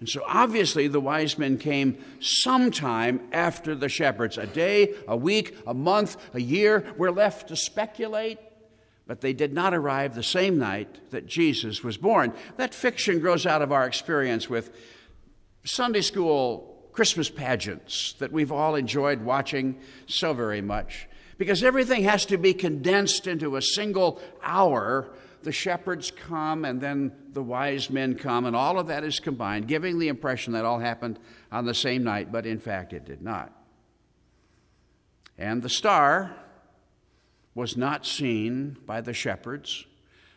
And 0.00 0.08
so 0.08 0.22
obviously 0.26 0.88
the 0.88 1.00
wise 1.00 1.36
men 1.36 1.58
came 1.58 2.02
sometime 2.20 3.20
after 3.32 3.74
the 3.74 3.90
shepherds 3.90 4.38
a 4.38 4.46
day, 4.46 4.94
a 5.06 5.16
week, 5.16 5.56
a 5.66 5.74
month, 5.74 6.16
a 6.32 6.40
year. 6.40 6.86
We're 6.96 7.10
left 7.10 7.48
to 7.48 7.56
speculate, 7.56 8.38
but 9.06 9.20
they 9.20 9.34
did 9.34 9.52
not 9.52 9.74
arrive 9.74 10.14
the 10.14 10.22
same 10.22 10.58
night 10.58 11.10
that 11.10 11.26
Jesus 11.26 11.84
was 11.84 11.98
born. 11.98 12.32
That 12.56 12.74
fiction 12.74 13.20
grows 13.20 13.44
out 13.44 13.60
of 13.60 13.72
our 13.72 13.86
experience 13.86 14.48
with 14.48 14.74
Sunday 15.64 16.00
school 16.00 16.88
Christmas 16.92 17.28
pageants 17.28 18.14
that 18.20 18.32
we've 18.32 18.52
all 18.52 18.74
enjoyed 18.74 19.20
watching 19.20 19.78
so 20.06 20.32
very 20.32 20.62
much 20.62 21.06
because 21.40 21.64
everything 21.64 22.02
has 22.02 22.26
to 22.26 22.36
be 22.36 22.52
condensed 22.52 23.26
into 23.26 23.56
a 23.56 23.62
single 23.62 24.20
hour. 24.42 25.08
The 25.42 25.52
shepherds 25.52 26.10
come 26.10 26.66
and 26.66 26.82
then 26.82 27.12
the 27.32 27.42
wise 27.42 27.88
men 27.88 28.14
come, 28.16 28.44
and 28.44 28.54
all 28.54 28.78
of 28.78 28.88
that 28.88 29.04
is 29.04 29.20
combined, 29.20 29.66
giving 29.66 29.98
the 29.98 30.08
impression 30.08 30.52
that 30.52 30.66
all 30.66 30.80
happened 30.80 31.18
on 31.50 31.64
the 31.64 31.72
same 31.72 32.04
night, 32.04 32.30
but 32.30 32.44
in 32.44 32.58
fact 32.58 32.92
it 32.92 33.06
did 33.06 33.22
not. 33.22 33.50
And 35.38 35.62
the 35.62 35.70
star 35.70 36.36
was 37.54 37.74
not 37.74 38.04
seen 38.04 38.76
by 38.84 39.00
the 39.00 39.14
shepherds, 39.14 39.86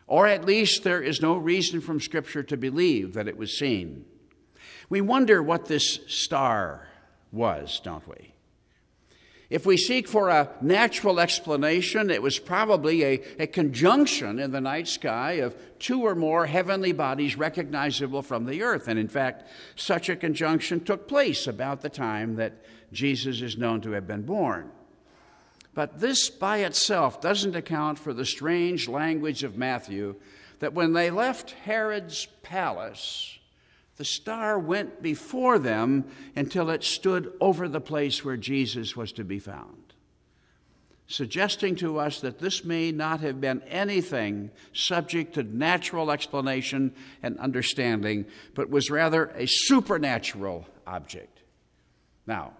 or 0.07 0.25
at 0.25 0.45
least 0.45 0.86
there 0.86 1.01
is 1.01 1.22
no 1.22 1.36
reason 1.36 1.81
from 1.81 2.00
Scripture 2.00 2.43
to 2.43 2.55
believe 2.55 3.13
that 3.15 3.27
it 3.27 3.36
was 3.36 3.60
seen. 3.60 4.05
We 4.88 5.01
wonder 5.01 5.43
what 5.43 5.65
this 5.65 6.00
star 6.07 6.88
was, 7.29 7.81
don't 7.83 8.07
we? 8.07 8.33
If 9.50 9.65
we 9.65 9.77
seek 9.77 10.07
for 10.07 10.29
a 10.29 10.50
natural 10.62 11.19
explanation, 11.19 12.09
it 12.09 12.21
was 12.21 12.39
probably 12.39 13.03
a, 13.03 13.21
a 13.39 13.47
conjunction 13.47 14.39
in 14.39 14.51
the 14.51 14.62
night 14.62 14.88
sky 14.88 15.33
of 15.33 15.55
two 15.79 16.01
or 16.01 16.15
more 16.15 16.45
heavenly 16.45 16.91
bodies 16.91 17.38
recognizable 17.38 18.21
from 18.21 18.45
the 18.45 18.63
earth. 18.63 18.88
And 18.88 18.97
in 18.97 19.09
fact, 19.09 19.47
such 19.75 20.09
a 20.09 20.15
conjunction 20.15 20.83
took 20.83 21.07
place 21.07 21.45
about 21.45 21.81
the 21.81 21.89
time 21.89 22.35
that 22.38 22.53
Jesus 22.91 23.41
is 23.41 23.57
known 23.57 23.81
to 23.81 23.91
have 23.91 24.07
been 24.07 24.23
born. 24.23 24.71
But 25.73 26.00
this 26.00 26.29
by 26.29 26.59
itself 26.59 27.19
doesn't 27.19 27.55
account 27.55 28.00
for 28.00 28.13
the 28.13 28.25
strange 28.25 28.88
language 28.88 29.43
of 29.43 29.57
Matthew 29.57 30.15
that 30.59 30.73
when 30.73 30.93
they 30.93 31.09
left 31.09 31.51
Herod's 31.51 32.27
palace, 32.43 33.38
the 33.97 34.05
star 34.05 34.57
went 34.57 35.01
before 35.01 35.59
them 35.59 36.05
until 36.35 36.69
it 36.69 36.83
stood 36.83 37.31
over 37.39 37.67
the 37.67 37.81
place 37.81 38.25
where 38.25 38.38
Jesus 38.38 38.95
was 38.95 39.12
to 39.13 39.23
be 39.23 39.38
found, 39.38 39.93
suggesting 41.07 41.75
to 41.75 42.00
us 42.00 42.19
that 42.21 42.39
this 42.39 42.63
may 42.65 42.91
not 42.91 43.19
have 43.19 43.39
been 43.39 43.62
anything 43.63 44.50
subject 44.73 45.35
to 45.35 45.43
natural 45.43 46.09
explanation 46.09 46.93
and 47.21 47.38
understanding, 47.38 48.25
but 48.55 48.69
was 48.69 48.89
rather 48.89 49.25
a 49.35 49.45
supernatural 49.45 50.67
object. 50.88 51.41
Now, 52.25 52.53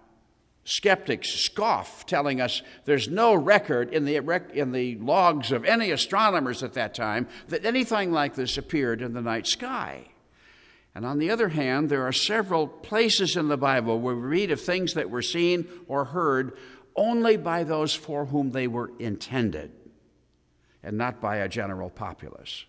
skeptics 0.64 1.30
scoff, 1.30 2.06
telling 2.06 2.40
us 2.40 2.62
there's 2.84 3.08
no 3.08 3.34
record 3.34 3.92
in 3.92 4.04
the, 4.04 4.16
in 4.54 4.70
the 4.70 4.96
logs 4.98 5.50
of 5.50 5.64
any 5.64 5.90
astronomers 5.90 6.62
at 6.62 6.74
that 6.74 6.94
time 6.94 7.26
that 7.48 7.64
anything 7.64 8.12
like 8.12 8.34
this 8.36 8.56
appeared 8.56 9.02
in 9.02 9.14
the 9.14 9.20
night 9.20 9.48
sky. 9.48 10.06
And 10.94 11.04
on 11.04 11.18
the 11.18 11.30
other 11.30 11.48
hand, 11.48 11.88
there 11.88 12.06
are 12.06 12.12
several 12.12 12.68
places 12.68 13.36
in 13.36 13.48
the 13.48 13.56
Bible 13.56 13.98
where 13.98 14.14
we 14.14 14.22
read 14.22 14.50
of 14.50 14.60
things 14.60 14.94
that 14.94 15.10
were 15.10 15.22
seen 15.22 15.66
or 15.88 16.04
heard 16.04 16.56
only 16.94 17.36
by 17.36 17.64
those 17.64 17.94
for 17.94 18.26
whom 18.26 18.52
they 18.52 18.68
were 18.68 18.92
intended, 19.00 19.72
and 20.82 20.96
not 20.96 21.20
by 21.20 21.36
a 21.36 21.48
general 21.48 21.90
populace. 21.90 22.64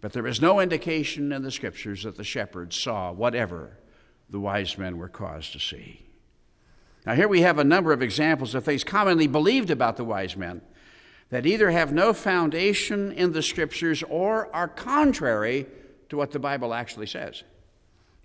But 0.00 0.12
there 0.12 0.26
is 0.26 0.40
no 0.40 0.60
indication 0.60 1.32
in 1.32 1.42
the 1.42 1.50
scriptures 1.50 2.04
that 2.04 2.16
the 2.16 2.22
shepherds 2.22 2.80
saw 2.80 3.10
whatever 3.10 3.78
the 4.30 4.38
wise 4.38 4.78
men 4.78 4.98
were 4.98 5.08
caused 5.08 5.52
to 5.54 5.58
see. 5.58 6.06
Now, 7.04 7.14
here 7.14 7.28
we 7.28 7.40
have 7.40 7.58
a 7.58 7.64
number 7.64 7.92
of 7.92 8.02
examples 8.02 8.54
of 8.54 8.64
things 8.64 8.84
commonly 8.84 9.26
believed 9.26 9.70
about 9.70 9.96
the 9.96 10.04
wise 10.04 10.36
men 10.36 10.60
that 11.30 11.46
either 11.46 11.70
have 11.72 11.92
no 11.92 12.12
foundation 12.12 13.10
in 13.10 13.32
the 13.32 13.42
scriptures 13.42 14.04
or 14.08 14.54
are 14.54 14.68
contrary 14.68 15.66
to 16.08 16.16
what 16.16 16.30
the 16.30 16.38
Bible 16.38 16.74
actually 16.74 17.06
says. 17.06 17.42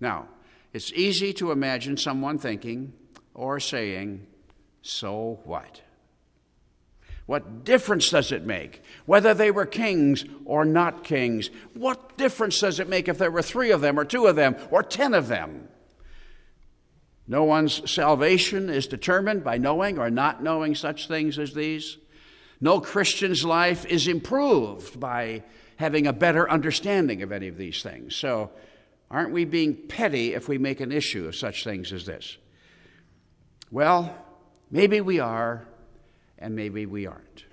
Now, 0.00 0.28
it's 0.72 0.92
easy 0.92 1.32
to 1.34 1.52
imagine 1.52 1.96
someone 1.96 2.38
thinking 2.38 2.92
or 3.34 3.60
saying, 3.60 4.26
So 4.82 5.40
what? 5.44 5.80
What 7.26 7.64
difference 7.64 8.10
does 8.10 8.32
it 8.32 8.44
make 8.44 8.82
whether 9.06 9.32
they 9.32 9.50
were 9.50 9.66
kings 9.66 10.24
or 10.44 10.64
not 10.64 11.04
kings? 11.04 11.50
What 11.74 12.16
difference 12.18 12.58
does 12.60 12.80
it 12.80 12.88
make 12.88 13.08
if 13.08 13.18
there 13.18 13.30
were 13.30 13.42
three 13.42 13.70
of 13.70 13.80
them 13.80 13.98
or 13.98 14.04
two 14.04 14.26
of 14.26 14.36
them 14.36 14.56
or 14.70 14.82
ten 14.82 15.14
of 15.14 15.28
them? 15.28 15.68
No 17.28 17.44
one's 17.44 17.88
salvation 17.90 18.68
is 18.68 18.86
determined 18.86 19.44
by 19.44 19.56
knowing 19.56 19.98
or 19.98 20.10
not 20.10 20.42
knowing 20.42 20.74
such 20.74 21.06
things 21.06 21.38
as 21.38 21.54
these. 21.54 21.96
No 22.60 22.80
Christian's 22.80 23.44
life 23.44 23.86
is 23.86 24.08
improved 24.08 24.98
by 24.98 25.44
having 25.76 26.06
a 26.06 26.12
better 26.12 26.48
understanding 26.50 27.22
of 27.22 27.32
any 27.32 27.48
of 27.48 27.56
these 27.56 27.82
things. 27.82 28.14
So, 28.14 28.50
aren't 29.10 29.32
we 29.32 29.44
being 29.44 29.74
petty 29.74 30.34
if 30.34 30.48
we 30.48 30.58
make 30.58 30.80
an 30.80 30.92
issue 30.92 31.26
of 31.26 31.36
such 31.36 31.64
things 31.64 31.92
as 31.92 32.06
this? 32.06 32.36
Well, 33.70 34.14
maybe 34.70 35.00
we 35.00 35.20
are, 35.20 35.66
and 36.38 36.54
maybe 36.54 36.86
we 36.86 37.06
aren't. 37.06 37.44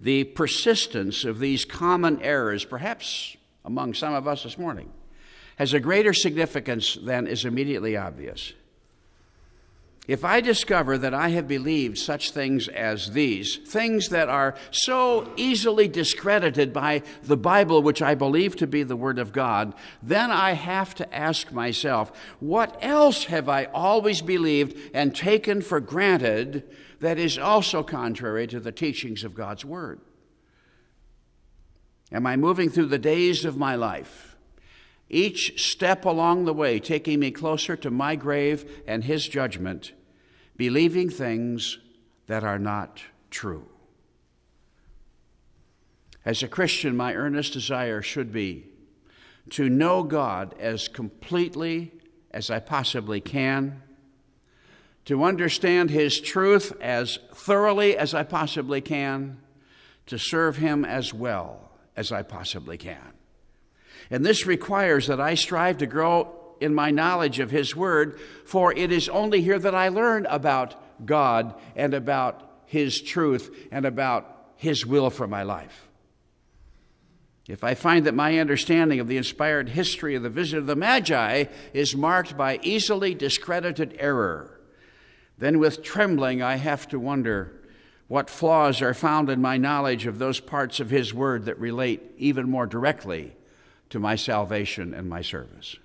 The 0.00 0.24
persistence 0.24 1.24
of 1.24 1.38
these 1.38 1.64
common 1.64 2.20
errors, 2.20 2.64
perhaps 2.64 3.36
among 3.64 3.94
some 3.94 4.12
of 4.12 4.28
us 4.28 4.42
this 4.42 4.58
morning, 4.58 4.92
has 5.56 5.72
a 5.72 5.80
greater 5.80 6.12
significance 6.12 6.96
than 7.02 7.26
is 7.26 7.44
immediately 7.44 7.96
obvious. 7.96 8.52
If 10.06 10.24
I 10.24 10.40
discover 10.40 10.96
that 10.98 11.14
I 11.14 11.30
have 11.30 11.48
believed 11.48 11.98
such 11.98 12.30
things 12.30 12.68
as 12.68 13.10
these, 13.10 13.56
things 13.56 14.10
that 14.10 14.28
are 14.28 14.54
so 14.70 15.32
easily 15.36 15.88
discredited 15.88 16.72
by 16.72 17.02
the 17.24 17.36
Bible, 17.36 17.82
which 17.82 18.00
I 18.00 18.14
believe 18.14 18.54
to 18.56 18.68
be 18.68 18.84
the 18.84 18.94
Word 18.94 19.18
of 19.18 19.32
God, 19.32 19.74
then 20.00 20.30
I 20.30 20.52
have 20.52 20.94
to 20.96 21.14
ask 21.14 21.50
myself, 21.50 22.12
what 22.38 22.78
else 22.80 23.24
have 23.24 23.48
I 23.48 23.64
always 23.64 24.22
believed 24.22 24.78
and 24.94 25.12
taken 25.12 25.60
for 25.60 25.80
granted 25.80 26.62
that 27.00 27.18
is 27.18 27.36
also 27.36 27.82
contrary 27.82 28.46
to 28.46 28.60
the 28.60 28.72
teachings 28.72 29.24
of 29.24 29.34
God's 29.34 29.64
Word? 29.64 30.00
Am 32.12 32.26
I 32.28 32.36
moving 32.36 32.70
through 32.70 32.86
the 32.86 32.98
days 32.98 33.44
of 33.44 33.56
my 33.56 33.74
life? 33.74 34.35
Each 35.08 35.62
step 35.62 36.04
along 36.04 36.44
the 36.44 36.52
way 36.52 36.80
taking 36.80 37.20
me 37.20 37.30
closer 37.30 37.76
to 37.76 37.90
my 37.90 38.16
grave 38.16 38.82
and 38.86 39.04
His 39.04 39.28
judgment 39.28 39.92
believing 40.56 41.10
things 41.10 41.78
that 42.26 42.42
are 42.42 42.58
not 42.58 43.02
true. 43.30 43.66
As 46.24 46.42
a 46.42 46.48
Christian, 46.48 46.96
my 46.96 47.14
earnest 47.14 47.52
desire 47.52 48.02
should 48.02 48.32
be 48.32 48.66
to 49.50 49.68
know 49.68 50.02
God 50.02 50.54
as 50.58 50.88
completely 50.88 51.92
as 52.32 52.50
I 52.50 52.58
possibly 52.58 53.20
can, 53.20 53.82
to 55.04 55.22
understand 55.22 55.90
His 55.90 56.20
truth 56.20 56.72
as 56.80 57.20
thoroughly 57.32 57.96
as 57.96 58.12
I 58.12 58.24
possibly 58.24 58.80
can, 58.80 59.38
to 60.06 60.18
serve 60.18 60.56
Him 60.56 60.84
as 60.84 61.14
well 61.14 61.70
as 61.94 62.10
I 62.10 62.22
possibly 62.22 62.76
can. 62.76 63.15
And 64.10 64.24
this 64.24 64.46
requires 64.46 65.06
that 65.08 65.20
I 65.20 65.34
strive 65.34 65.78
to 65.78 65.86
grow 65.86 66.32
in 66.60 66.74
my 66.74 66.90
knowledge 66.90 67.38
of 67.38 67.50
His 67.50 67.74
Word, 67.74 68.18
for 68.44 68.72
it 68.72 68.92
is 68.92 69.08
only 69.08 69.42
here 69.42 69.58
that 69.58 69.74
I 69.74 69.88
learn 69.88 70.26
about 70.26 71.04
God 71.04 71.54
and 71.74 71.94
about 71.94 72.50
His 72.66 73.00
truth 73.00 73.54
and 73.70 73.84
about 73.84 74.52
His 74.56 74.86
will 74.86 75.10
for 75.10 75.26
my 75.26 75.42
life. 75.42 75.88
If 77.48 77.62
I 77.62 77.74
find 77.74 78.06
that 78.06 78.14
my 78.14 78.38
understanding 78.38 78.98
of 78.98 79.06
the 79.06 79.16
inspired 79.16 79.68
history 79.68 80.16
of 80.16 80.22
the 80.22 80.30
visit 80.30 80.58
of 80.58 80.66
the 80.66 80.74
Magi 80.74 81.44
is 81.72 81.94
marked 81.94 82.36
by 82.36 82.58
easily 82.62 83.14
discredited 83.14 83.96
error, 84.00 84.60
then 85.38 85.58
with 85.58 85.82
trembling 85.82 86.42
I 86.42 86.56
have 86.56 86.88
to 86.88 86.98
wonder 86.98 87.52
what 88.08 88.30
flaws 88.30 88.82
are 88.82 88.94
found 88.94 89.30
in 89.30 89.40
my 89.40 89.58
knowledge 89.58 90.06
of 90.06 90.18
those 90.18 90.40
parts 90.40 90.80
of 90.80 90.90
His 90.90 91.12
Word 91.12 91.44
that 91.44 91.58
relate 91.60 92.02
even 92.16 92.50
more 92.50 92.66
directly 92.66 93.36
to 93.90 93.98
my 93.98 94.16
salvation 94.16 94.92
and 94.94 95.08
my 95.08 95.22
service. 95.22 95.76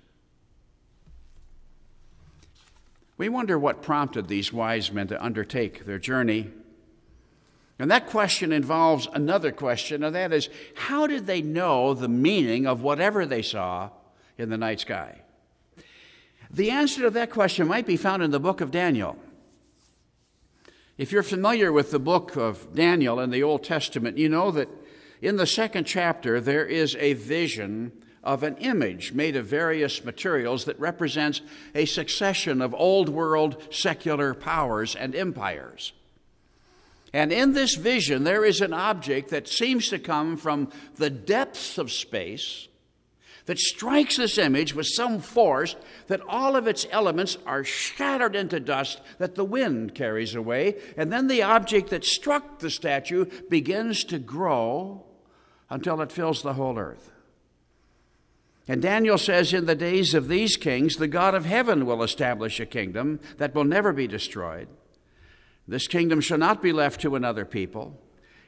We 3.16 3.28
wonder 3.28 3.58
what 3.58 3.82
prompted 3.82 4.26
these 4.26 4.52
wise 4.52 4.90
men 4.90 5.08
to 5.08 5.24
undertake 5.24 5.84
their 5.84 5.98
journey. 5.98 6.50
And 7.78 7.90
that 7.90 8.08
question 8.08 8.52
involves 8.52 9.06
another 9.12 9.52
question, 9.52 10.02
and 10.02 10.14
that 10.14 10.32
is 10.32 10.48
how 10.74 11.06
did 11.06 11.26
they 11.26 11.42
know 11.42 11.94
the 11.94 12.08
meaning 12.08 12.66
of 12.66 12.82
whatever 12.82 13.24
they 13.26 13.42
saw 13.42 13.90
in 14.38 14.50
the 14.50 14.58
night 14.58 14.80
sky? 14.80 15.20
The 16.50 16.70
answer 16.70 17.02
to 17.02 17.10
that 17.10 17.30
question 17.30 17.66
might 17.66 17.86
be 17.86 17.96
found 17.96 18.22
in 18.22 18.30
the 18.30 18.40
book 18.40 18.60
of 18.60 18.70
Daniel. 18.70 19.16
If 20.98 21.12
you're 21.12 21.22
familiar 21.22 21.72
with 21.72 21.90
the 21.90 21.98
book 21.98 22.36
of 22.36 22.74
Daniel 22.74 23.18
in 23.20 23.30
the 23.30 23.42
Old 23.42 23.64
Testament, 23.64 24.18
you 24.18 24.28
know 24.28 24.50
that 24.50 24.68
in 25.22 25.36
the 25.36 25.46
second 25.46 25.84
chapter 25.84 26.40
there 26.40 26.66
is 26.66 26.96
a 26.96 27.14
vision 27.14 27.92
of 28.22 28.42
an 28.42 28.56
image 28.58 29.12
made 29.12 29.36
of 29.36 29.46
various 29.46 30.04
materials 30.04 30.64
that 30.66 30.78
represents 30.78 31.40
a 31.74 31.86
succession 31.86 32.60
of 32.60 32.74
old 32.74 33.08
world 33.08 33.62
secular 33.70 34.34
powers 34.34 34.94
and 34.94 35.14
empires. 35.14 35.92
And 37.12 37.32
in 37.32 37.52
this 37.52 37.74
vision, 37.74 38.24
there 38.24 38.44
is 38.44 38.60
an 38.60 38.72
object 38.72 39.30
that 39.30 39.48
seems 39.48 39.88
to 39.88 39.98
come 39.98 40.36
from 40.36 40.70
the 40.96 41.10
depths 41.10 41.78
of 41.78 41.92
space 41.92 42.68
that 43.46 43.58
strikes 43.58 44.16
this 44.16 44.38
image 44.38 44.74
with 44.74 44.86
some 44.86 45.20
force 45.20 45.74
that 46.06 46.20
all 46.28 46.54
of 46.54 46.68
its 46.68 46.86
elements 46.90 47.36
are 47.44 47.64
shattered 47.64 48.36
into 48.36 48.60
dust 48.60 49.00
that 49.18 49.34
the 49.34 49.44
wind 49.44 49.94
carries 49.94 50.34
away. 50.34 50.76
And 50.96 51.12
then 51.12 51.26
the 51.26 51.42
object 51.42 51.90
that 51.90 52.04
struck 52.04 52.60
the 52.60 52.70
statue 52.70 53.26
begins 53.48 54.04
to 54.04 54.18
grow 54.18 55.04
until 55.72 56.02
it 56.02 56.12
fills 56.12 56.42
the 56.42 56.52
whole 56.52 56.78
earth. 56.78 57.10
And 58.68 58.82
Daniel 58.82 59.16
says, 59.16 59.54
In 59.54 59.64
the 59.64 59.74
days 59.74 60.12
of 60.12 60.28
these 60.28 60.56
kings, 60.56 60.96
the 60.96 61.08
God 61.08 61.34
of 61.34 61.46
heaven 61.46 61.86
will 61.86 62.02
establish 62.02 62.60
a 62.60 62.66
kingdom 62.66 63.20
that 63.38 63.54
will 63.54 63.64
never 63.64 63.92
be 63.92 64.06
destroyed. 64.06 64.68
This 65.66 65.88
kingdom 65.88 66.20
shall 66.20 66.38
not 66.38 66.62
be 66.62 66.72
left 66.72 67.00
to 67.00 67.16
another 67.16 67.46
people. 67.46 67.98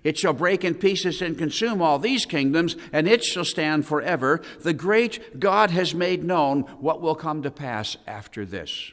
It 0.03 0.19
shall 0.19 0.35
break 0.35 0.65
in 0.65 0.75
pieces 0.75 1.23
and 1.23 1.39
consume 1.39 1.81
all 1.81 1.99
these 1.99 2.27
kingdoms, 2.27 2.77
and 2.93 3.09
it 3.09 3.25
shall 3.25 3.47
stand 3.47 3.87
forever. 3.87 4.43
The 4.61 4.75
great 4.75 5.41
God 5.41 5.71
has 5.71 5.95
made 5.95 6.23
known 6.23 6.61
what 6.79 7.01
will 7.01 7.15
come 7.15 7.43
to 7.43 7.51
pass 7.51 7.97
after 8.07 8.45
this. 8.45 8.93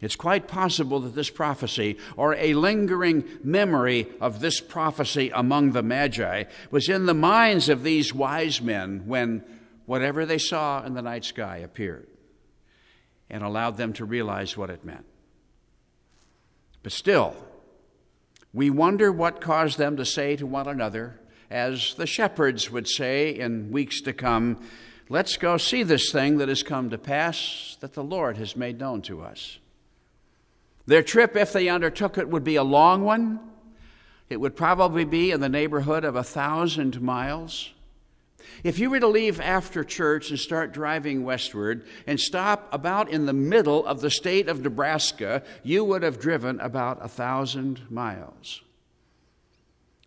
It's 0.00 0.16
quite 0.16 0.48
possible 0.48 1.00
that 1.00 1.14
this 1.14 1.28
prophecy, 1.28 1.98
or 2.16 2.34
a 2.34 2.54
lingering 2.54 3.24
memory 3.44 4.08
of 4.20 4.40
this 4.40 4.60
prophecy 4.60 5.30
among 5.34 5.72
the 5.72 5.82
Magi, 5.82 6.44
was 6.70 6.88
in 6.88 7.04
the 7.04 7.14
minds 7.14 7.68
of 7.68 7.82
these 7.82 8.14
wise 8.14 8.62
men 8.62 9.02
when 9.06 9.44
whatever 9.84 10.24
they 10.24 10.38
saw 10.38 10.82
in 10.84 10.94
the 10.94 11.02
night 11.02 11.24
sky 11.24 11.58
appeared 11.58 12.06
and 13.28 13.42
allowed 13.42 13.76
them 13.76 13.92
to 13.92 14.04
realize 14.04 14.56
what 14.56 14.70
it 14.70 14.84
meant. 14.84 15.04
But 16.82 16.92
still, 16.92 17.36
we 18.54 18.70
wonder 18.70 19.12
what 19.12 19.40
caused 19.40 19.78
them 19.78 19.96
to 19.98 20.04
say 20.06 20.34
to 20.36 20.46
one 20.46 20.66
another, 20.66 21.20
as 21.50 21.94
the 21.94 22.06
shepherds 22.06 22.70
would 22.70 22.88
say 22.88 23.30
in 23.30 23.70
weeks 23.70 24.00
to 24.02 24.12
come, 24.12 24.62
Let's 25.12 25.36
go 25.36 25.56
see 25.56 25.82
this 25.82 26.12
thing 26.12 26.38
that 26.38 26.48
has 26.48 26.62
come 26.62 26.90
to 26.90 26.98
pass 26.98 27.76
that 27.80 27.94
the 27.94 28.04
Lord 28.04 28.36
has 28.36 28.54
made 28.54 28.78
known 28.78 29.02
to 29.02 29.22
us. 29.22 29.58
Their 30.90 31.04
trip, 31.04 31.36
if 31.36 31.52
they 31.52 31.68
undertook 31.68 32.18
it, 32.18 32.28
would 32.28 32.42
be 32.42 32.56
a 32.56 32.64
long 32.64 33.04
one. 33.04 33.38
It 34.28 34.40
would 34.40 34.56
probably 34.56 35.04
be 35.04 35.30
in 35.30 35.40
the 35.40 35.48
neighborhood 35.48 36.02
of 36.04 36.16
a 36.16 36.24
thousand 36.24 37.00
miles. 37.00 37.70
If 38.64 38.80
you 38.80 38.90
were 38.90 38.98
to 38.98 39.06
leave 39.06 39.40
after 39.40 39.84
church 39.84 40.30
and 40.30 40.38
start 40.40 40.72
driving 40.72 41.22
westward 41.22 41.86
and 42.08 42.18
stop 42.18 42.68
about 42.74 43.08
in 43.08 43.26
the 43.26 43.32
middle 43.32 43.86
of 43.86 44.00
the 44.00 44.10
state 44.10 44.48
of 44.48 44.62
Nebraska, 44.62 45.44
you 45.62 45.84
would 45.84 46.02
have 46.02 46.18
driven 46.18 46.58
about 46.58 46.98
a 47.00 47.08
thousand 47.08 47.88
miles. 47.88 48.60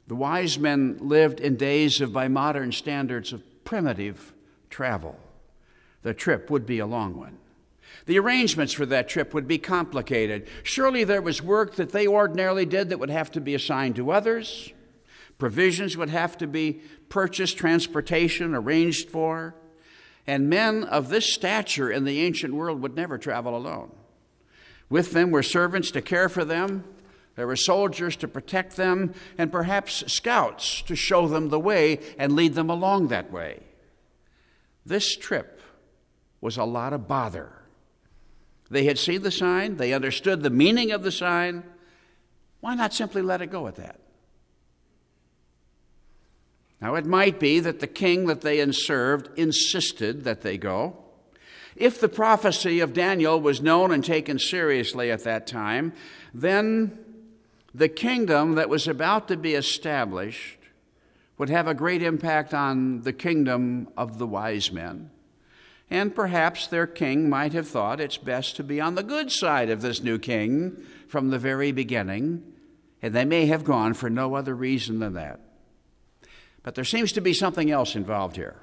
The 0.08 0.16
wise 0.16 0.60
men 0.60 0.98
lived 1.00 1.40
in 1.40 1.56
days 1.56 2.02
of, 2.02 2.12
by 2.12 2.28
modern 2.28 2.74
standards, 2.74 3.32
of 3.32 3.42
primitive 3.64 4.34
travel. 4.70 5.18
The 6.02 6.14
trip 6.14 6.50
would 6.50 6.66
be 6.66 6.80
a 6.80 6.86
long 6.86 7.16
one. 7.16 7.38
The 8.06 8.20
arrangements 8.20 8.74
for 8.74 8.86
that 8.88 9.08
trip 9.08 9.34
would 9.34 9.48
be 9.48 9.58
complicated. 9.58 10.48
Surely 10.64 11.04
there 11.04 11.22
was 11.22 11.42
work 11.42 11.76
that 11.76 11.92
they 11.92 12.08
ordinarily 12.08 12.66
did 12.66 12.90
that 12.90 13.00
would 13.00 13.10
have 13.10 13.32
to 13.32 13.42
be 13.42 13.56
assigned 13.56 13.96
to 13.96 14.12
others. 14.12 14.72
Provisions 15.38 15.96
would 15.96 16.10
have 16.10 16.38
to 16.40 16.48
be 16.48 16.82
purchased, 17.10 17.58
transportation 17.58 18.54
arranged 18.54 19.10
for. 19.10 19.56
And 20.28 20.50
men 20.50 20.84
of 20.84 21.10
this 21.10 21.34
stature 21.34 21.92
in 21.92 22.04
the 22.04 22.22
ancient 22.22 22.54
world 22.54 22.82
would 22.82 22.96
never 22.96 23.18
travel 23.18 23.56
alone. 23.56 23.92
With 24.90 25.12
them 25.12 25.32
were 25.32 25.44
servants 25.44 25.92
to 25.92 26.02
care 26.02 26.30
for 26.30 26.46
them, 26.46 26.84
there 27.36 27.48
were 27.48 27.56
soldiers 27.56 28.16
to 28.18 28.28
protect 28.28 28.76
them, 28.76 29.14
and 29.38 29.52
perhaps 29.52 30.04
scouts 30.12 30.84
to 30.84 30.96
show 30.96 31.28
them 31.28 31.50
the 31.50 31.60
way 31.60 32.00
and 32.18 32.36
lead 32.36 32.54
them 32.54 32.70
along 32.70 33.08
that 33.08 33.32
way. 33.32 33.64
This 34.86 35.16
trip 35.16 35.62
was 36.42 36.58
a 36.58 36.64
lot 36.64 36.94
of 36.94 37.08
bother. 37.08 37.63
They 38.70 38.86
had 38.86 38.98
seen 38.98 39.22
the 39.22 39.32
sign, 39.32 39.78
they 39.78 39.94
understood 39.94 40.42
the 40.42 40.50
meaning 40.50 40.92
of 40.92 41.04
the 41.04 41.12
sign. 41.12 41.64
Why 42.60 42.76
not 42.76 42.94
simply 42.94 43.22
let 43.22 43.42
it 43.42 43.52
go 43.52 43.68
at 43.68 43.76
that? 43.76 44.00
Now, 46.82 46.96
it 46.96 47.06
might 47.06 47.40
be 47.40 47.62
that 47.62 47.80
the 47.80 47.88
king 47.88 48.26
that 48.28 48.42
they 48.42 48.70
served 48.72 49.30
insisted 49.38 50.26
that 50.26 50.42
they 50.42 50.58
go. 50.58 50.98
If 51.76 52.00
the 52.00 52.10
prophecy 52.10 52.82
of 52.82 52.94
Daniel 52.94 53.40
was 53.40 53.62
known 53.62 53.92
and 53.92 54.04
taken 54.04 54.38
seriously 54.38 55.10
at 55.10 55.24
that 55.24 55.48
time, 55.48 55.94
then 56.34 56.98
the 57.74 57.90
kingdom 57.90 58.56
that 58.56 58.70
was 58.70 58.88
about 58.88 59.30
to 59.30 59.38
be 59.38 59.54
established 59.54 60.58
would 61.38 61.50
have 61.50 61.68
a 61.68 61.74
great 61.74 62.04
impact 62.04 62.54
on 62.54 63.02
the 63.02 63.14
kingdom 63.14 63.88
of 63.98 64.18
the 64.18 64.28
wise 64.28 64.72
men. 64.72 65.10
And 65.90 66.16
perhaps 66.16 66.68
their 66.68 66.88
king 66.88 67.30
might 67.30 67.54
have 67.54 67.68
thought 67.68 68.00
it's 68.00 68.18
best 68.18 68.56
to 68.56 68.64
be 68.64 68.82
on 68.82 68.96
the 68.96 69.04
good 69.04 69.32
side 69.32 69.70
of 69.70 69.82
this 69.82 70.02
new 70.02 70.18
king 70.18 70.84
from 71.08 71.30
the 71.30 71.38
very 71.38 71.72
beginning, 71.72 72.44
and 73.02 73.14
they 73.14 73.26
may 73.26 73.46
have 73.46 73.64
gone 73.64 73.94
for 73.94 74.10
no 74.10 74.36
other 74.36 74.56
reason 74.56 75.00
than 75.00 75.14
that. 75.14 75.40
But 76.64 76.76
there 76.76 76.84
seems 76.84 77.12
to 77.12 77.22
be 77.22 77.34
something 77.34 77.70
else 77.70 77.96
involved 77.96 78.38
here, 78.38 78.56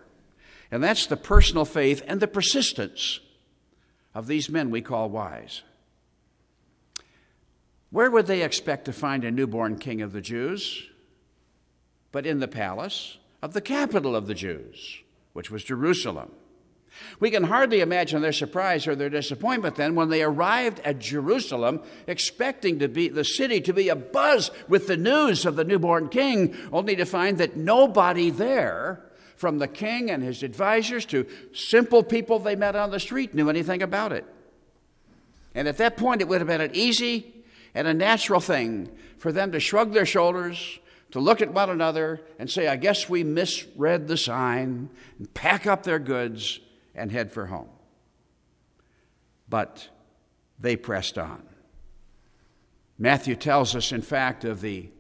and 0.71 0.83
that's 0.83 1.07
the 1.07 1.17
personal 1.17 1.65
faith 1.65 2.03
and 2.07 2.19
the 2.19 2.27
persistence 2.27 3.21
of 4.15 4.27
these 4.27 4.49
men 4.49 4.71
we 4.71 4.81
call 4.81 5.09
wise. 5.09 5.63
Where 7.91 8.11
would 8.11 8.27
they 8.27 8.43
expect 8.43 8.85
to 8.87 8.93
find 8.93 9.25
a 9.25 9.31
newborn 9.31 9.79
king 9.79 10.01
of 10.01 10.13
the 10.13 10.21
Jews? 10.21 10.89
But 12.13 12.27
in 12.27 12.41
the 12.41 12.49
palace 12.49 13.19
of 13.43 13.53
the 13.53 13.61
capital 13.61 14.17
of 14.17 14.27
the 14.27 14.35
Jews, 14.35 14.99
which 15.33 15.51
was 15.51 15.65
Jerusalem. 15.65 16.31
We 17.19 17.31
can 17.31 17.45
hardly 17.45 17.81
imagine 17.81 18.23
their 18.23 18.33
surprise 18.33 18.87
or 18.87 18.95
their 18.95 19.11
disappointment 19.11 19.77
then 19.77 19.95
when 19.95 20.09
they 20.09 20.23
arrived 20.23 20.81
at 20.81 20.99
Jerusalem, 20.99 21.83
expecting 22.07 22.79
to 22.81 22.89
be 22.89 23.09
the 23.09 23.25
city 23.25 23.61
to 23.63 23.73
be 23.73 23.87
abuzz 23.87 24.51
with 24.69 24.87
the 24.87 24.97
news 24.97 25.47
of 25.47 25.57
the 25.57 25.65
newborn 25.65 26.09
king, 26.09 26.57
only 26.73 26.97
to 26.97 27.05
find 27.05 27.39
that 27.39 27.57
nobody 27.57 28.31
there, 28.31 29.03
from 29.37 29.59
the 29.59 29.69
king 29.69 30.11
and 30.11 30.23
his 30.23 30.43
advisors 30.43 31.07
to 31.07 31.27
simple 31.55 32.03
people 32.03 32.39
they 32.39 32.57
met 32.57 32.77
on 32.77 32.91
the 32.91 33.01
street, 33.01 33.35
knew 33.35 33.49
anything 33.49 33.83
about 33.83 34.13
it. 34.13 34.27
And 35.55 35.67
at 35.67 35.79
that 35.79 35.97
point, 35.97 36.21
it 36.21 36.29
would 36.29 36.41
have 36.41 36.49
been 36.49 36.61
an 36.61 36.75
easy 36.75 37.35
and 37.75 37.89
a 37.89 37.95
natural 37.95 38.41
thing 38.41 38.91
for 39.17 39.33
them 39.33 39.53
to 39.53 39.61
shrug 39.61 39.93
their 39.93 40.07
shoulders, 40.07 40.79
to 41.13 41.21
look 41.21 41.41
at 41.41 41.53
one 41.53 41.71
another 41.71 42.21
and 42.39 42.51
say, 42.51 42.69
I 42.69 42.77
guess 42.77 43.09
we 43.09 43.25
misread 43.25 44.09
the 44.09 44.17
sign, 44.17 44.91
and 45.19 45.33
pack 45.35 45.67
up 45.67 45.83
their 45.83 45.99
goods 45.99 46.61
and 47.01 47.11
head 47.11 47.33
for 47.33 47.47
home. 47.47 47.69
But 49.49 49.89
they 50.59 50.77
pressed 50.77 51.19
on. 51.19 51.43
Matthew 52.99 53.35
tells 53.35 53.75
us, 53.75 53.93
in 53.93 54.03
fact, 54.03 54.45
of 54.45 54.61
the 54.61 54.91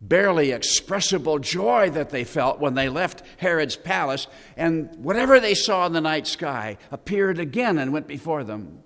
barely 0.00 0.52
expressible 0.52 1.38
joy 1.38 1.90
that 1.90 2.10
they 2.10 2.22
felt 2.22 2.60
when 2.60 2.74
they 2.74 2.88
left 2.88 3.22
Herod's 3.38 3.76
palace, 3.76 4.28
and 4.56 4.94
whatever 4.96 5.40
they 5.40 5.54
saw 5.54 5.86
in 5.86 5.92
the 5.92 6.00
night 6.00 6.26
sky 6.26 6.76
appeared 6.90 7.38
again 7.38 7.78
and 7.78 7.92
went 7.92 8.06
before 8.06 8.44
them. 8.44 8.82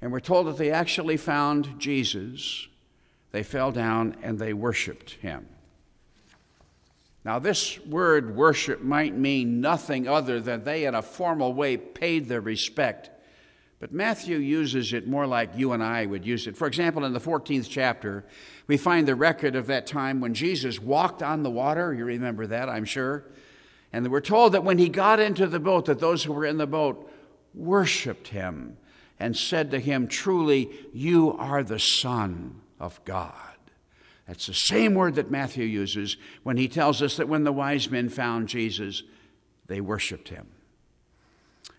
And 0.00 0.12
we're 0.12 0.20
told 0.20 0.46
that 0.46 0.58
they 0.58 0.70
actually 0.70 1.16
found 1.16 1.80
Jesus. 1.80 2.68
They 3.30 3.42
fell 3.42 3.72
down 3.72 4.16
and 4.22 4.38
they 4.38 4.52
worshiped 4.52 5.12
him. 5.12 5.48
Now, 7.24 7.38
this 7.38 7.78
word 7.80 8.34
worship 8.34 8.82
might 8.82 9.16
mean 9.16 9.60
nothing 9.60 10.08
other 10.08 10.40
than 10.40 10.64
they, 10.64 10.86
in 10.86 10.94
a 10.94 11.02
formal 11.02 11.54
way, 11.54 11.76
paid 11.76 12.28
their 12.28 12.40
respect. 12.40 13.10
But 13.78 13.92
Matthew 13.92 14.38
uses 14.38 14.92
it 14.92 15.08
more 15.08 15.26
like 15.26 15.56
you 15.56 15.72
and 15.72 15.82
I 15.82 16.06
would 16.06 16.24
use 16.24 16.46
it. 16.46 16.56
For 16.56 16.66
example, 16.66 17.04
in 17.04 17.12
the 17.12 17.20
14th 17.20 17.68
chapter, 17.68 18.24
we 18.66 18.76
find 18.76 19.06
the 19.06 19.14
record 19.14 19.56
of 19.56 19.66
that 19.66 19.86
time 19.86 20.20
when 20.20 20.34
Jesus 20.34 20.80
walked 20.80 21.22
on 21.22 21.42
the 21.42 21.50
water. 21.50 21.92
You 21.92 22.04
remember 22.04 22.46
that, 22.48 22.68
I'm 22.68 22.84
sure. 22.84 23.24
And 23.92 24.08
we're 24.10 24.20
told 24.20 24.52
that 24.52 24.64
when 24.64 24.78
he 24.78 24.88
got 24.88 25.20
into 25.20 25.46
the 25.46 25.60
boat, 25.60 25.86
that 25.86 26.00
those 26.00 26.24
who 26.24 26.32
were 26.32 26.46
in 26.46 26.58
the 26.58 26.66
boat 26.66 27.10
worshiped 27.54 28.28
him 28.28 28.76
and 29.18 29.36
said 29.36 29.70
to 29.70 29.78
him, 29.78 30.08
Truly, 30.08 30.70
you 30.92 31.36
are 31.38 31.62
the 31.62 31.78
Son 31.78 32.60
of 32.80 33.04
God. 33.04 33.51
That's 34.26 34.46
the 34.46 34.54
same 34.54 34.94
word 34.94 35.16
that 35.16 35.30
Matthew 35.30 35.64
uses 35.64 36.16
when 36.42 36.56
he 36.56 36.68
tells 36.68 37.02
us 37.02 37.16
that 37.16 37.28
when 37.28 37.44
the 37.44 37.52
wise 37.52 37.90
men 37.90 38.08
found 38.08 38.48
Jesus, 38.48 39.02
they 39.66 39.80
worshiped 39.80 40.28
him. 40.28 40.48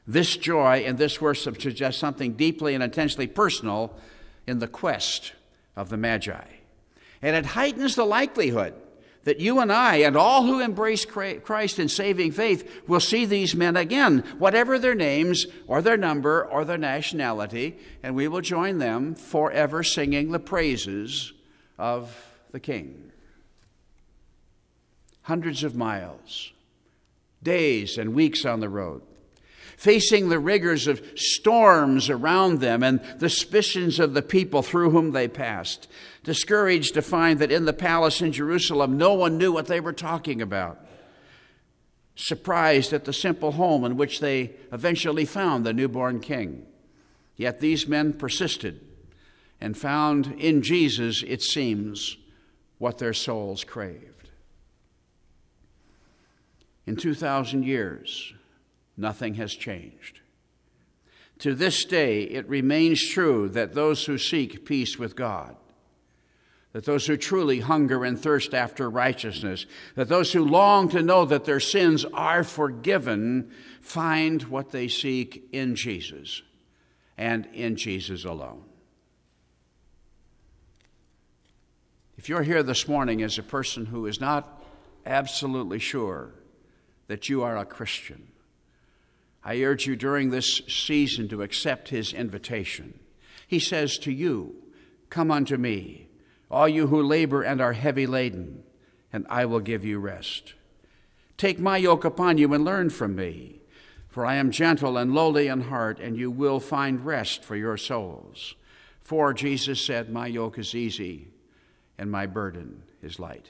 This 0.06 0.36
joy 0.36 0.84
and 0.86 0.97
this 0.97 1.21
worship 1.21 1.62
suggest 1.62 1.99
something 1.99 2.34
deeply 2.34 2.73
and 2.73 2.84
intensely 2.84 3.27
personal 3.27 3.95
in 4.45 4.60
the 4.60 4.67
quest 4.67 5.34
of 5.75 5.89
the 5.89 5.97
Magi. 5.97 6.45
And 7.21 7.36
it 7.36 7.45
heightens 7.45 7.95
the 7.95 8.06
likelihood 8.06 8.73
that 9.23 9.39
you 9.39 9.60
and 9.60 9.71
I 9.71 9.97
and 9.97 10.17
all 10.17 10.43
who 10.43 10.60
embrace 10.60 11.06
Christ 11.06 11.79
in 11.79 11.88
saving 11.88 12.34
faith 12.34 12.84
will 12.88 12.99
see 12.99 13.25
these 13.25 13.56
men 13.56 13.77
again, 13.77 14.19
whatever 14.38 14.77
their 14.77 14.95
names 14.95 15.45
or 15.65 15.82
their 15.82 15.95
number 15.95 16.45
or 16.45 16.65
their 16.65 16.77
nationality, 16.77 17.77
and 18.03 18.15
we 18.15 18.27
will 18.27 18.41
join 18.41 18.79
them 18.79 19.15
forever 19.15 19.82
singing 19.82 20.32
the 20.32 20.39
praises 20.39 21.32
of 21.77 22.33
the 22.54 22.62
King. 22.62 23.12
Hundreds 25.24 25.66
of 25.66 25.76
miles, 25.76 26.54
days 27.42 27.98
and 27.98 28.16
weeks 28.16 28.46
on 28.46 28.62
the 28.62 28.70
road 28.70 29.02
facing 29.78 30.30
the 30.30 30.39
rigors 30.39 30.88
of 30.88 31.02
storms 31.16 32.10
around 32.10 32.60
them 32.60 32.84
and 32.84 33.02
the 33.20 33.30
suspicions 33.30 34.00
of 34.00 34.13
the 34.13 34.22
people 34.22 34.62
through 34.62 34.89
whom 34.92 35.12
they 35.12 35.28
passed, 35.28 35.89
discouraged 36.24 36.94
to 36.94 37.02
find 37.02 37.39
that 37.39 37.52
in 37.52 37.66
the 37.66 37.74
palace 37.74 38.22
in 38.22 38.32
Jerusalem 38.32 38.98
no 38.98 39.13
one 39.13 39.38
knew 39.38 39.52
what 39.52 39.68
they 39.68 39.82
were 39.82 39.92
talking 39.92 40.42
about, 40.42 40.80
surprised 42.16 42.94
at 42.94 43.06
the 43.06 43.12
simple 43.12 43.52
home 43.52 43.84
in 43.84 43.98
which 43.98 44.20
they 44.20 44.52
eventually 44.72 45.26
found 45.26 45.66
the 45.66 45.74
newborn 45.74 46.22
king. 46.22 46.66
Yet 47.36 47.60
these 47.60 47.88
men 47.88 48.13
persisted 48.13 48.80
and 49.60 49.78
found 49.78 50.36
in 50.38 50.62
Jesus, 50.62 51.24
it 51.28 51.42
seems, 51.42 52.18
what 52.84 52.98
their 52.98 53.13
souls 53.13 53.63
craved. 53.63 54.30
In 56.86 56.98
2,000 56.98 57.63
years, 57.63 58.34
nothing 58.98 59.36
has 59.36 59.54
changed. 59.54 60.19
To 61.39 61.56
this 61.56 61.86
day, 61.86 62.24
it 62.24 62.46
remains 62.50 63.02
true 63.08 63.48
that 63.48 63.74
those 63.74 64.04
who 64.04 64.17
seek 64.17 64.65
peace 64.65 65.00
with 65.00 65.15
God, 65.15 65.56
that 66.74 66.84
those 66.84 67.08
who 67.08 67.15
truly 67.15 67.62
hunger 67.62 68.04
and 68.04 68.19
thirst 68.19 68.54
after 68.54 68.89
righteousness, 68.89 69.65
that 69.96 70.10
those 70.10 70.34
who 70.34 70.43
long 70.43 70.89
to 70.89 71.02
know 71.02 71.24
that 71.24 71.46
their 71.46 71.62
sins 71.62 72.04
are 72.13 72.43
forgiven, 72.43 73.50
find 73.80 74.43
what 74.43 74.72
they 74.72 74.89
seek 74.89 75.48
in 75.54 75.78
Jesus 75.78 76.41
and 77.17 77.46
in 77.54 77.78
Jesus 77.78 78.26
alone. 78.26 78.65
If 82.17 82.30
you're 82.30 82.43
here 82.43 82.62
this 82.62 82.88
morning 82.88 83.23
as 83.23 83.38
a 83.38 83.43
person 83.43 83.88
who 83.88 84.06
is 84.06 84.21
not 84.21 84.63
absolutely 85.06 85.80
sure 85.80 86.30
that 87.08 87.28
you 87.28 87.41
are 87.41 87.58
a 87.58 87.65
Christian, 87.65 88.28
I 89.43 89.62
urge 89.63 89.88
you 89.88 89.95
during 89.95 90.30
this 90.30 90.62
season 90.67 91.28
to 91.30 91.41
accept 91.41 91.89
his 91.89 92.13
invitation. 92.13 92.99
He 93.47 93.60
says 93.60 93.97
to 93.99 94.12
you, 94.12 94.56
Come 95.10 95.32
unto 95.32 95.58
me, 95.58 96.08
all 96.52 96.69
you 96.69 96.88
who 96.88 97.02
labor 97.02 97.41
and 97.41 97.60
are 97.60 97.73
heavy 97.73 98.06
laden, 98.06 98.63
and 99.12 99.26
I 99.28 99.45
will 99.45 99.60
give 99.60 99.84
you 99.84 99.99
rest. 99.99 100.54
Take 101.36 101.60
my 101.60 101.78
yoke 101.78 102.06
upon 102.06 102.38
you 102.38 102.54
and 102.54 102.63
learn 102.63 102.91
from 102.91 103.15
me, 103.15 103.60
for 104.08 104.23
I 104.23 104.36
am 104.36 104.52
gentle 104.52 104.97
and 104.97 105.15
lowly 105.15 105.47
in 105.47 105.62
heart, 105.62 105.99
and 105.99 106.15
you 106.15 106.30
will 106.30 106.60
find 106.60 107.06
rest 107.06 107.43
for 107.43 107.56
your 107.56 107.76
souls. 107.76 108.54
For 109.02 109.34
Jesus 109.34 109.84
said, 109.84 110.12
My 110.12 110.28
yoke 110.28 110.60
is 110.60 110.76
easy 110.76 111.33
and 112.04 112.12
my 112.12 112.26
burden 112.26 112.84
is 113.02 113.18
light. 113.18 113.50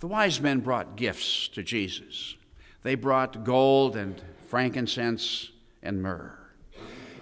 The 0.00 0.06
wise 0.06 0.38
men 0.38 0.60
brought 0.60 0.96
gifts 0.96 1.48
to 1.54 1.62
Jesus. 1.62 2.34
They 2.82 2.94
brought 2.94 3.42
gold 3.42 3.96
and 3.96 4.20
frankincense 4.48 5.50
and 5.82 6.02
myrrh. 6.02 6.38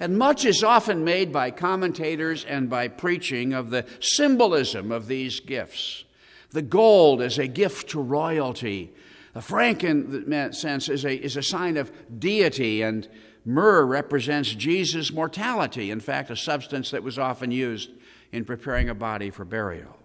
And 0.00 0.18
much 0.18 0.44
is 0.44 0.64
often 0.64 1.04
made 1.04 1.32
by 1.32 1.52
commentators 1.52 2.44
and 2.44 2.68
by 2.68 2.88
preaching 2.88 3.52
of 3.52 3.70
the 3.70 3.86
symbolism 4.00 4.90
of 4.90 5.06
these 5.06 5.38
gifts. 5.38 6.02
The 6.50 6.62
gold 6.62 7.22
is 7.22 7.38
a 7.38 7.46
gift 7.46 7.90
to 7.90 8.00
royalty. 8.00 8.92
The 9.32 9.42
frankincense 9.42 10.88
is 10.88 11.04
a, 11.04 11.14
is 11.14 11.36
a 11.36 11.42
sign 11.44 11.76
of 11.76 11.92
deity, 12.18 12.82
and 12.82 13.08
myrrh 13.44 13.84
represents 13.84 14.54
Jesus' 14.54 15.12
mortality. 15.12 15.90
In 15.90 16.00
fact, 16.00 16.30
a 16.30 16.36
substance 16.36 16.90
that 16.90 17.02
was 17.02 17.18
often 17.18 17.50
used 17.50 17.90
in 18.32 18.44
preparing 18.44 18.88
a 18.88 18.94
body 18.94 19.30
for 19.30 19.44
burial. 19.44 19.96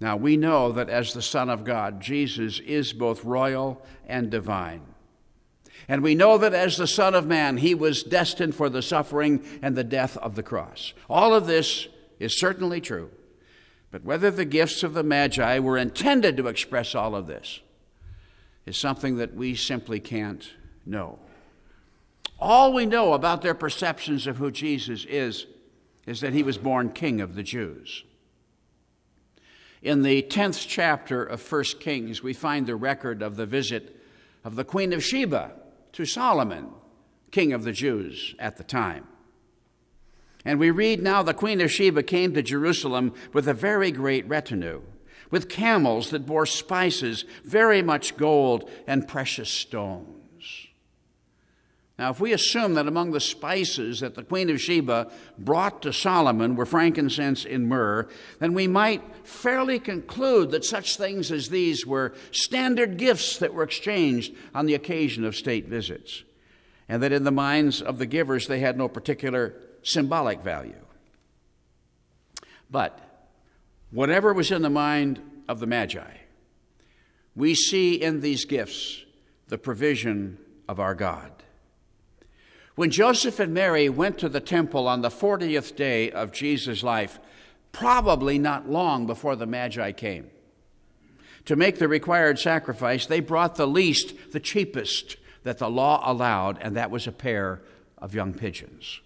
Now, 0.00 0.16
we 0.16 0.36
know 0.36 0.72
that 0.72 0.88
as 0.88 1.12
the 1.12 1.22
Son 1.22 1.48
of 1.48 1.64
God, 1.64 2.00
Jesus 2.00 2.58
is 2.60 2.92
both 2.92 3.24
royal 3.24 3.80
and 4.06 4.30
divine. 4.30 4.82
And 5.88 6.02
we 6.02 6.14
know 6.14 6.38
that 6.38 6.54
as 6.54 6.76
the 6.76 6.86
Son 6.86 7.14
of 7.14 7.26
Man, 7.26 7.58
he 7.58 7.74
was 7.74 8.02
destined 8.02 8.54
for 8.54 8.68
the 8.68 8.82
suffering 8.82 9.44
and 9.62 9.76
the 9.76 9.84
death 9.84 10.16
of 10.16 10.34
the 10.34 10.42
cross. 10.42 10.94
All 11.08 11.34
of 11.34 11.46
this 11.46 11.88
is 12.18 12.38
certainly 12.38 12.80
true. 12.80 13.10
But 13.90 14.04
whether 14.04 14.30
the 14.30 14.44
gifts 14.44 14.82
of 14.82 14.94
the 14.94 15.04
Magi 15.04 15.58
were 15.58 15.78
intended 15.78 16.36
to 16.36 16.48
express 16.48 16.94
all 16.94 17.14
of 17.14 17.26
this 17.26 17.60
is 18.66 18.76
something 18.76 19.18
that 19.18 19.34
we 19.34 19.54
simply 19.54 20.00
can't 20.00 20.50
know. 20.84 21.18
All 22.38 22.72
we 22.72 22.86
know 22.86 23.14
about 23.14 23.42
their 23.42 23.54
perceptions 23.54 24.26
of 24.26 24.36
who 24.36 24.50
Jesus 24.50 25.06
is 25.08 25.46
is 26.06 26.20
that 26.20 26.32
he 26.32 26.42
was 26.42 26.58
born 26.58 26.90
King 26.90 27.20
of 27.20 27.34
the 27.34 27.42
Jews. 27.42 28.04
In 29.82 30.02
the 30.02 30.22
10th 30.22 30.66
chapter 30.68 31.22
of 31.22 31.50
1 31.50 31.64
Kings, 31.80 32.22
we 32.22 32.32
find 32.32 32.66
the 32.66 32.76
record 32.76 33.22
of 33.22 33.36
the 33.36 33.46
visit 33.46 34.00
of 34.42 34.56
the 34.56 34.64
Queen 34.64 34.92
of 34.92 35.02
Sheba 35.02 35.52
to 35.92 36.04
Solomon, 36.04 36.68
king 37.30 37.52
of 37.52 37.64
the 37.64 37.72
Jews 37.72 38.34
at 38.38 38.56
the 38.56 38.64
time. 38.64 39.06
And 40.44 40.58
we 40.58 40.70
read 40.70 41.02
now 41.02 41.22
the 41.22 41.34
Queen 41.34 41.60
of 41.60 41.70
Sheba 41.70 42.02
came 42.02 42.34
to 42.34 42.42
Jerusalem 42.42 43.14
with 43.32 43.48
a 43.48 43.54
very 43.54 43.90
great 43.90 44.28
retinue, 44.28 44.82
with 45.30 45.48
camels 45.48 46.10
that 46.10 46.26
bore 46.26 46.46
spices, 46.46 47.24
very 47.44 47.82
much 47.82 48.16
gold, 48.16 48.68
and 48.86 49.08
precious 49.08 49.50
stones. 49.50 50.23
Now, 51.96 52.10
if 52.10 52.18
we 52.18 52.32
assume 52.32 52.74
that 52.74 52.88
among 52.88 53.12
the 53.12 53.20
spices 53.20 54.00
that 54.00 54.16
the 54.16 54.24
Queen 54.24 54.50
of 54.50 54.60
Sheba 54.60 55.12
brought 55.38 55.80
to 55.82 55.92
Solomon 55.92 56.56
were 56.56 56.66
frankincense 56.66 57.44
and 57.44 57.68
myrrh, 57.68 58.08
then 58.40 58.52
we 58.52 58.66
might 58.66 59.02
fairly 59.24 59.78
conclude 59.78 60.50
that 60.50 60.64
such 60.64 60.96
things 60.96 61.30
as 61.30 61.50
these 61.50 61.86
were 61.86 62.12
standard 62.32 62.96
gifts 62.96 63.38
that 63.38 63.54
were 63.54 63.62
exchanged 63.62 64.34
on 64.52 64.66
the 64.66 64.74
occasion 64.74 65.24
of 65.24 65.36
state 65.36 65.68
visits, 65.68 66.24
and 66.88 67.00
that 67.00 67.12
in 67.12 67.22
the 67.22 67.30
minds 67.30 67.80
of 67.80 67.98
the 67.98 68.06
givers 68.06 68.48
they 68.48 68.58
had 68.58 68.76
no 68.76 68.88
particular 68.88 69.54
symbolic 69.84 70.40
value. 70.40 70.84
But 72.68 72.98
whatever 73.92 74.32
was 74.32 74.50
in 74.50 74.62
the 74.62 74.70
mind 74.70 75.20
of 75.48 75.60
the 75.60 75.66
Magi, 75.68 76.10
we 77.36 77.54
see 77.54 77.94
in 77.94 78.20
these 78.20 78.46
gifts 78.46 79.04
the 79.46 79.58
provision 79.58 80.38
of 80.68 80.80
our 80.80 80.96
God. 80.96 81.30
When 82.74 82.90
Joseph 82.90 83.38
and 83.38 83.54
Mary 83.54 83.88
went 83.88 84.18
to 84.18 84.28
the 84.28 84.40
temple 84.40 84.88
on 84.88 85.00
the 85.00 85.08
40th 85.08 85.76
day 85.76 86.10
of 86.10 86.32
Jesus' 86.32 86.82
life, 86.82 87.20
probably 87.70 88.38
not 88.38 88.68
long 88.68 89.06
before 89.06 89.36
the 89.36 89.46
Magi 89.46 89.92
came, 89.92 90.30
to 91.44 91.56
make 91.56 91.78
the 91.78 91.88
required 91.88 92.38
sacrifice, 92.38 93.06
they 93.06 93.20
brought 93.20 93.54
the 93.54 93.66
least, 93.66 94.14
the 94.32 94.40
cheapest 94.40 95.16
that 95.44 95.58
the 95.58 95.70
law 95.70 96.02
allowed, 96.04 96.58
and 96.60 96.74
that 96.74 96.90
was 96.90 97.06
a 97.06 97.12
pair 97.12 97.62
of 97.98 98.14
young 98.14 98.34
pigeons. 98.34 99.00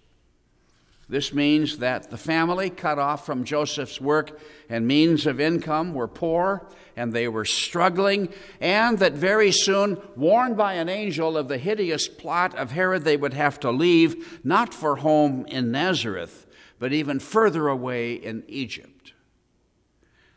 This 1.09 1.33
means 1.33 1.79
that 1.79 2.11
the 2.11 2.17
family, 2.17 2.69
cut 2.69 2.99
off 2.99 3.25
from 3.25 3.43
Joseph's 3.43 3.99
work 3.99 4.39
and 4.69 4.87
means 4.87 5.25
of 5.25 5.39
income, 5.39 5.95
were 5.95 6.07
poor 6.07 6.69
and 6.95 7.11
they 7.11 7.27
were 7.27 7.45
struggling, 7.45 8.29
and 8.61 8.99
that 8.99 9.13
very 9.13 9.51
soon, 9.51 9.97
warned 10.15 10.55
by 10.55 10.73
an 10.73 10.87
angel 10.87 11.35
of 11.35 11.47
the 11.47 11.57
hideous 11.57 12.07
plot 12.07 12.53
of 12.55 12.71
Herod, 12.71 13.05
they 13.05 13.17
would 13.17 13.33
have 13.33 13.59
to 13.61 13.71
leave, 13.71 14.39
not 14.43 14.73
for 14.73 14.97
home 14.97 15.45
in 15.47 15.71
Nazareth, 15.71 16.45
but 16.77 16.93
even 16.93 17.19
further 17.19 17.69
away 17.69 18.13
in 18.13 18.43
Egypt. 18.47 19.13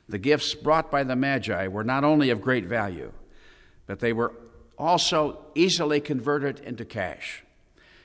The 0.08 0.18
gifts 0.18 0.54
brought 0.54 0.90
by 0.90 1.04
the 1.04 1.16
Magi 1.16 1.66
were 1.66 1.84
not 1.84 2.04
only 2.04 2.30
of 2.30 2.40
great 2.40 2.64
value, 2.64 3.12
but 3.86 4.00
they 4.00 4.12
were 4.12 4.32
also 4.78 5.44
easily 5.54 6.00
converted 6.00 6.60
into 6.60 6.84
cash. 6.84 7.44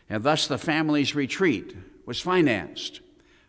And 0.09 0.23
thus 0.23 0.47
the 0.47 0.57
family's 0.57 1.15
retreat 1.15 1.75
was 2.07 2.19
financed 2.19 3.01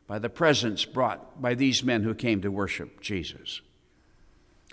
by 0.06 0.18
the 0.18 0.28
presents 0.28 0.84
brought 0.84 1.40
by 1.40 1.54
these 1.54 1.82
men 1.82 2.02
who 2.02 2.14
came 2.14 2.42
to 2.42 2.50
worship 2.50 3.00
Jesus. 3.00 3.62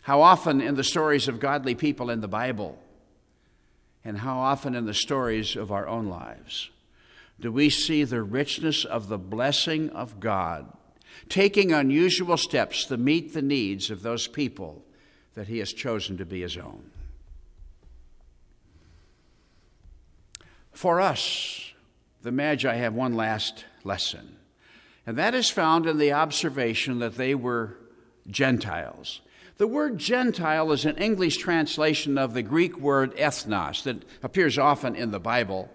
How 0.02 0.22
often 0.22 0.60
in 0.60 0.76
the 0.76 0.84
stories 0.84 1.30
of 1.30 1.40
godly 1.40 1.74
people 1.74 2.10
in 2.10 2.20
the 2.20 2.28
Bible, 2.28 2.78
and 4.04 4.18
how 4.18 4.40
often 4.40 4.76
in 4.76 4.86
the 4.86 4.94
stories 4.94 5.56
of 5.56 5.72
our 5.72 5.88
own 5.88 6.08
lives, 6.08 6.70
do 7.40 7.50
we 7.50 7.70
see 7.70 8.04
the 8.04 8.22
richness 8.22 8.84
of 8.84 9.08
the 9.08 9.18
blessing 9.18 9.90
of 9.92 10.20
God 10.20 10.68
taking 11.30 11.72
unusual 11.72 12.38
steps 12.38 12.86
to 12.86 12.98
meet 12.98 13.34
the 13.34 13.42
needs 13.42 13.90
of 13.90 14.02
those 14.02 14.28
people 14.28 14.84
that 15.34 15.48
he 15.48 15.60
has 15.60 15.74
chosen 15.74 16.18
to 16.18 16.26
be 16.26 16.42
his 16.42 16.58
own. 16.58 16.92
For 20.72 21.00
us, 21.00 21.74
the 22.22 22.32
Magi 22.32 22.74
have 22.76 22.94
one 22.94 23.16
last 23.16 23.66
lesson, 23.86 24.38
and 25.06 25.18
that 25.18 25.36
is 25.36 25.50
found 25.50 25.86
in 25.86 25.98
the 25.98 26.12
observation 26.12 27.00
that 27.00 27.16
they 27.16 27.36
were 27.36 27.78
Gentiles. 28.30 29.22
The 29.58 29.68
word 29.68 29.98
Gentile 29.98 30.72
is 30.74 30.84
an 30.84 30.98
English 30.98 31.38
translation 31.38 32.18
of 32.18 32.34
the 32.34 32.42
Greek 32.42 32.78
word 32.78 33.16
ethnos 33.16 33.84
that 33.84 34.04
appears 34.22 34.58
often 34.58 34.96
in 34.96 35.12
the 35.12 35.20
Bible. 35.20 35.70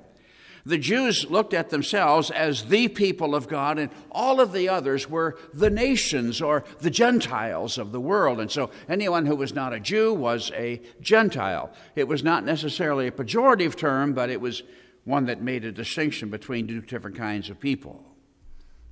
The 0.66 0.76
Jews 0.76 1.30
looked 1.30 1.54
at 1.54 1.70
themselves 1.70 2.30
as 2.30 2.64
the 2.64 2.88
people 2.88 3.34
of 3.34 3.48
God, 3.48 3.78
and 3.78 3.90
all 4.10 4.40
of 4.40 4.52
the 4.52 4.68
others 4.68 5.08
were 5.08 5.38
the 5.54 5.70
nations 5.70 6.42
or 6.42 6.64
the 6.80 6.90
Gentiles 6.90 7.78
of 7.78 7.92
the 7.92 8.00
world. 8.00 8.40
And 8.40 8.50
so 8.50 8.70
anyone 8.86 9.24
who 9.24 9.36
was 9.36 9.54
not 9.54 9.72
a 9.72 9.80
Jew 9.80 10.12
was 10.12 10.52
a 10.54 10.82
Gentile. 11.00 11.72
It 11.96 12.08
was 12.08 12.22
not 12.22 12.44
necessarily 12.44 13.06
a 13.06 13.12
pejorative 13.12 13.76
term, 13.76 14.12
but 14.12 14.28
it 14.28 14.40
was 14.42 14.62
one 15.10 15.26
that 15.26 15.42
made 15.42 15.64
a 15.64 15.72
distinction 15.72 16.30
between 16.30 16.66
two 16.66 16.80
different 16.80 17.16
kinds 17.16 17.50
of 17.50 17.60
people. 17.60 18.02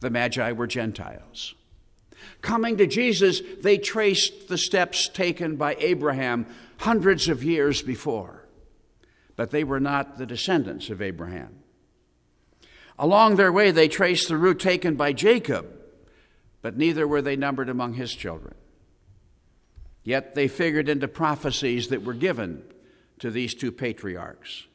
The 0.01 0.11
Magi 0.11 0.53
were 0.53 0.67
Gentiles. 0.67 1.55
Coming 2.43 2.77
to 2.77 2.87
Jesus, 2.87 3.41
they 3.63 3.79
traced 3.79 4.49
the 4.49 4.59
steps 4.59 5.09
taken 5.09 5.57
by 5.57 5.77
Abraham 5.79 6.47
hundreds 6.79 7.29
of 7.29 7.43
years 7.43 7.81
before 7.81 8.39
but 9.39 9.53
they 9.53 9.63
were 9.63 9.79
not 9.79 10.19
the 10.19 10.27
descendants 10.27 10.91
of 10.91 11.01
Abraham. 11.01 11.61
Along 12.99 13.37
their 13.37 13.53
way, 13.53 13.71
they 13.71 13.87
traced 13.87 14.27
the 14.27 14.37
route 14.37 14.59
taken 14.59 14.97
by 14.97 15.13
Jacob, 15.13 15.65
but 16.61 16.77
neither 16.77 17.07
were 17.07 17.23
they 17.23 17.37
numbered 17.37 17.69
among 17.69 17.95
his 17.95 18.13
children. 18.13 18.57
Yet 20.03 20.35
they 20.35 20.49
figured 20.49 20.89
into 20.89 21.07
prophecies 21.07 21.87
that 21.89 22.03
were 22.03 22.15
given 22.15 22.65
to 23.21 23.31
these 23.31 23.55
two 23.55 23.71
patriarchs. 23.71 24.67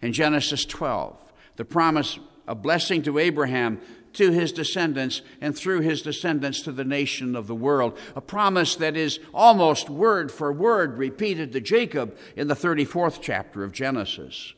In 0.00 0.12
Genesis 0.12 0.64
12, 0.64 1.16
the 1.56 1.64
promise 1.64 2.18
of 2.46 2.62
blessing 2.62 3.02
to 3.02 3.18
Abraham 3.18 3.80
to 4.14 4.30
his 4.30 4.52
descendants 4.52 5.22
and 5.40 5.56
through 5.56 5.80
his 5.80 6.02
descendants 6.02 6.62
to 6.62 6.72
the 6.72 6.84
nation 6.84 7.36
of 7.36 7.46
the 7.46 7.54
world. 7.54 7.98
A 8.16 8.20
promise 8.20 8.74
that 8.76 8.96
is 8.96 9.20
almost 9.34 9.90
word 9.90 10.32
for 10.32 10.52
word 10.52 10.98
repeated 10.98 11.52
to 11.52 11.60
Jacob 11.60 12.16
in 12.36 12.48
the 12.48 12.56
34th 12.56 13.18
chapter 13.20 13.64
of 13.64 13.72
Genesis. 13.72 14.54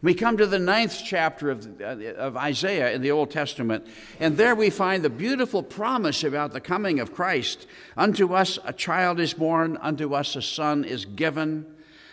We 0.00 0.14
come 0.14 0.36
to 0.36 0.46
the 0.46 0.60
ninth 0.60 1.02
chapter 1.04 1.50
of, 1.50 1.80
uh, 1.80 1.96
of 2.16 2.36
Isaiah 2.36 2.92
in 2.92 3.02
the 3.02 3.10
Old 3.10 3.32
Testament, 3.32 3.86
and 4.20 4.36
there 4.36 4.54
we 4.54 4.70
find 4.70 5.02
the 5.02 5.10
beautiful 5.10 5.62
promise 5.62 6.22
about 6.22 6.52
the 6.52 6.60
coming 6.60 7.00
of 7.00 7.12
Christ. 7.12 7.66
Unto 7.96 8.32
us 8.32 8.60
a 8.64 8.72
child 8.72 9.18
is 9.18 9.34
born, 9.34 9.76
unto 9.78 10.14
us 10.14 10.36
a 10.36 10.42
son 10.42 10.84
is 10.84 11.04
given. 11.04 11.66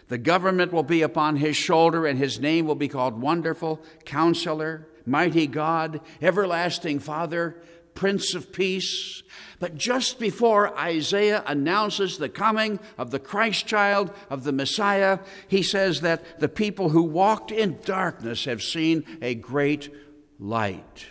The 0.08 0.18
government 0.18 0.72
will 0.72 0.84
be 0.84 1.02
upon 1.02 1.38
his 1.38 1.58
shoulder, 1.58 2.06
and 2.06 2.20
his 2.20 2.40
name 2.40 2.68
will 2.68 2.76
be 2.76 2.88
called 2.88 3.20
Wonderful, 3.20 3.82
Counselor, 4.06 4.88
Mighty 5.06 5.48
God, 5.48 6.02
Everlasting 6.22 7.00
Father, 7.00 7.56
Prince 7.96 8.36
of 8.36 8.52
Peace. 8.52 9.24
But 9.60 9.76
just 9.76 10.20
before 10.20 10.78
Isaiah 10.78 11.44
announces 11.48 12.18
the 12.18 12.30
coming 12.30 12.80
of 12.98 13.10
the 13.10 13.20
Christ 13.20 13.66
child, 13.66 14.12
of 14.30 14.44
the 14.44 14.52
Messiah, 14.52 15.20
he 15.48 15.64
says 15.64 16.02
that 16.02 16.40
the 16.40 16.50
people 16.50 16.90
who 16.90 17.04
walked 17.04 17.52
in 17.52 17.80
darkness 17.84 18.46
have 18.46 18.62
seen 18.62 19.06
a 19.22 19.34
great 19.34 19.90
light. 20.40 21.08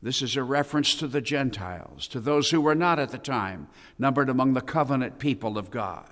This 0.00 0.22
is 0.22 0.36
a 0.36 0.42
reference 0.42 0.94
to 0.94 1.06
the 1.06 1.20
Gentiles, 1.20 2.08
to 2.08 2.20
those 2.20 2.50
who 2.50 2.60
were 2.60 2.74
not 2.74 2.98
at 2.98 3.10
the 3.10 3.18
time 3.18 3.68
numbered 3.98 4.30
among 4.30 4.54
the 4.54 4.62
covenant 4.62 5.18
people 5.18 5.58
of 5.58 5.70
God. 5.70 6.10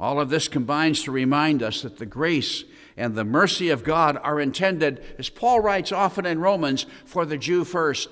All 0.00 0.20
of 0.20 0.30
this 0.30 0.48
combines 0.48 1.02
to 1.02 1.10
remind 1.10 1.62
us 1.62 1.82
that 1.82 1.98
the 1.98 2.06
grace 2.06 2.64
and 2.96 3.14
the 3.14 3.24
mercy 3.24 3.70
of 3.70 3.84
God 3.84 4.18
are 4.22 4.40
intended, 4.40 5.02
as 5.18 5.28
Paul 5.28 5.60
writes 5.60 5.92
often 5.92 6.26
in 6.26 6.40
Romans, 6.40 6.86
for 7.04 7.24
the 7.24 7.38
Jew 7.38 7.64
first, 7.64 8.08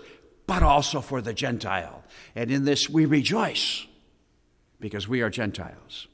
but 0.47 0.63
also 0.63 1.01
for 1.01 1.21
the 1.21 1.35
Gentile. 1.35 2.05
And 2.35 2.51
in 2.51 2.65
this 2.65 2.89
we 2.89 3.05
rejoice 3.05 3.87
because 4.81 5.09
we 5.09 5.23
are 5.23 5.31
Gentiles. 5.31 6.09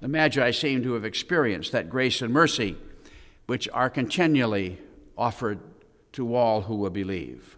The 0.00 0.08
Magi 0.08 0.52
seem 0.52 0.82
to 0.84 0.94
have 0.94 1.04
experienced 1.04 1.72
that 1.72 1.90
grace 1.90 2.22
and 2.22 2.32
mercy 2.32 2.76
which 3.46 3.68
are 3.72 3.90
continually 3.90 4.78
offered 5.16 5.58
to 6.12 6.34
all 6.34 6.62
who 6.62 6.76
will 6.76 6.90
believe. 6.90 7.57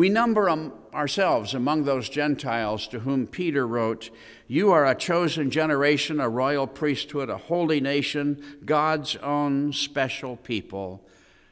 We 0.00 0.08
number 0.08 0.48
ourselves 0.94 1.52
among 1.52 1.84
those 1.84 2.08
Gentiles 2.08 2.88
to 2.88 3.00
whom 3.00 3.26
Peter 3.26 3.66
wrote, 3.66 4.08
You 4.46 4.72
are 4.72 4.86
a 4.86 4.94
chosen 4.94 5.50
generation, 5.50 6.20
a 6.20 6.28
royal 6.30 6.66
priesthood, 6.66 7.28
a 7.28 7.36
holy 7.36 7.82
nation, 7.82 8.42
God's 8.64 9.16
own 9.16 9.74
special 9.74 10.38
people, 10.38 11.06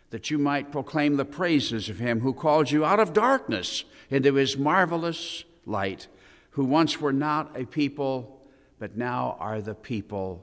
that 0.09 0.31
you 0.31 0.39
might 0.39 0.73
proclaim 0.73 1.19
the 1.19 1.27
praises 1.27 1.91
of 1.91 1.99
him 1.99 2.21
who 2.21 2.33
called 2.33 2.71
you 2.71 2.87
out 2.87 3.01
of 3.01 3.13
darkness 3.13 3.85
into 4.09 4.33
his 4.37 4.57
marvelous 4.57 5.45
light, 5.67 6.09
who 6.53 6.65
once 6.65 7.03
were 7.03 7.13
not 7.13 7.55
a 7.55 7.67
people, 7.67 8.41
but 8.79 8.97
now 8.97 9.37
are 9.41 9.61
the 9.61 9.75
people 9.75 10.43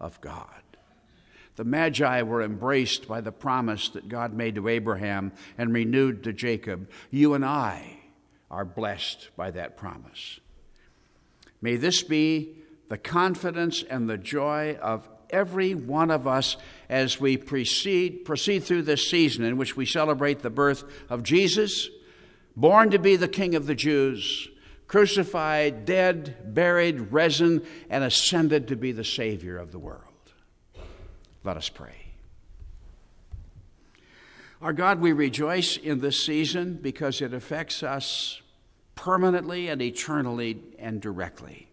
of 0.00 0.20
God. 0.20 0.63
The 1.56 1.64
Magi 1.64 2.22
were 2.22 2.42
embraced 2.42 3.06
by 3.06 3.20
the 3.20 3.32
promise 3.32 3.88
that 3.90 4.08
God 4.08 4.32
made 4.32 4.56
to 4.56 4.68
Abraham 4.68 5.32
and 5.56 5.72
renewed 5.72 6.24
to 6.24 6.32
Jacob. 6.32 6.90
You 7.10 7.34
and 7.34 7.44
I 7.44 8.00
are 8.50 8.64
blessed 8.64 9.28
by 9.36 9.50
that 9.52 9.76
promise. 9.76 10.40
May 11.60 11.76
this 11.76 12.02
be 12.02 12.56
the 12.88 12.98
confidence 12.98 13.82
and 13.88 14.08
the 14.08 14.18
joy 14.18 14.76
of 14.82 15.08
every 15.30 15.74
one 15.74 16.10
of 16.10 16.26
us 16.26 16.56
as 16.88 17.20
we 17.20 17.36
proceed, 17.36 18.24
proceed 18.24 18.64
through 18.64 18.82
this 18.82 19.08
season 19.08 19.44
in 19.44 19.56
which 19.56 19.76
we 19.76 19.86
celebrate 19.86 20.40
the 20.40 20.50
birth 20.50 20.84
of 21.08 21.22
Jesus, 21.22 21.88
born 22.56 22.90
to 22.90 22.98
be 22.98 23.16
the 23.16 23.28
King 23.28 23.54
of 23.54 23.66
the 23.66 23.74
Jews, 23.74 24.48
crucified, 24.86 25.84
dead, 25.84 26.54
buried, 26.54 27.12
risen, 27.12 27.62
and 27.88 28.04
ascended 28.04 28.68
to 28.68 28.76
be 28.76 28.92
the 28.92 29.04
Savior 29.04 29.56
of 29.56 29.72
the 29.72 29.78
world. 29.78 30.13
Let 31.44 31.58
us 31.58 31.68
pray. 31.68 32.06
Our 34.62 34.72
God, 34.72 35.00
we 35.00 35.12
rejoice 35.12 35.76
in 35.76 36.00
this 36.00 36.24
season 36.24 36.78
because 36.80 37.20
it 37.20 37.34
affects 37.34 37.82
us 37.82 38.40
permanently 38.94 39.68
and 39.68 39.82
eternally 39.82 40.58
and 40.78 41.02
directly. 41.02 41.68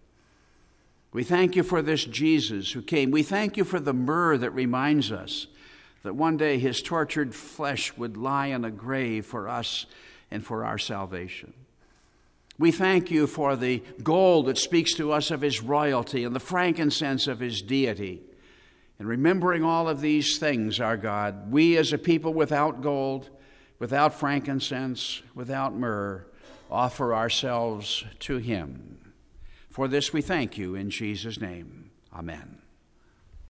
We 1.14 1.24
thank 1.24 1.56
you 1.56 1.64
for 1.64 1.82
this 1.82 2.04
Jesus 2.04 2.74
who 2.74 2.82
came. 2.82 3.12
We 3.12 3.24
thank 3.24 3.56
you 3.56 3.64
for 3.64 3.80
the 3.80 3.94
myrrh 3.94 4.38
that 4.38 4.52
reminds 4.52 5.12
us 5.12 5.48
that 6.04 6.16
one 6.16 6.36
day 6.36 6.58
his 6.60 6.82
tortured 6.82 7.34
flesh 7.34 7.96
would 7.96 8.18
lie 8.18 8.48
in 8.48 8.66
a 8.66 8.72
grave 8.72 9.26
for 9.26 9.48
us 9.48 9.86
and 10.30 10.46
for 10.46 10.66
our 10.66 10.78
salvation. 10.78 11.54
We 12.58 12.72
thank 12.72 13.10
you 13.10 13.28
for 13.28 13.56
the 13.56 13.84
gold 14.04 14.48
that 14.48 14.58
speaks 14.58 14.94
to 14.96 15.12
us 15.12 15.32
of 15.32 15.42
his 15.42 15.62
royalty 15.62 16.24
and 16.24 16.36
the 16.36 16.40
frankincense 16.40 17.28
of 17.28 17.40
his 17.40 17.62
deity. 17.62 18.22
And 19.02 19.10
remembering 19.10 19.64
all 19.64 19.90
of 19.90 20.00
these 20.00 20.38
things, 20.38 20.80
our 20.80 20.96
God, 20.96 21.52
we 21.52 21.76
as 21.76 21.92
a 21.92 21.98
people 21.98 22.36
without 22.36 22.84
gold, 22.84 23.32
without 23.80 24.14
frankincense, 24.14 25.24
without 25.34 25.74
myrrh, 25.74 26.28
offer 26.70 27.16
ourselves 27.16 28.04
to 28.20 28.38
Him. 28.38 29.12
For 29.72 29.88
this 29.88 30.14
we 30.14 30.22
thank 30.22 30.56
you 30.56 30.76
in 30.76 30.92
Jesus' 30.92 31.42
name. 31.42 31.90
Amen. 32.14 32.61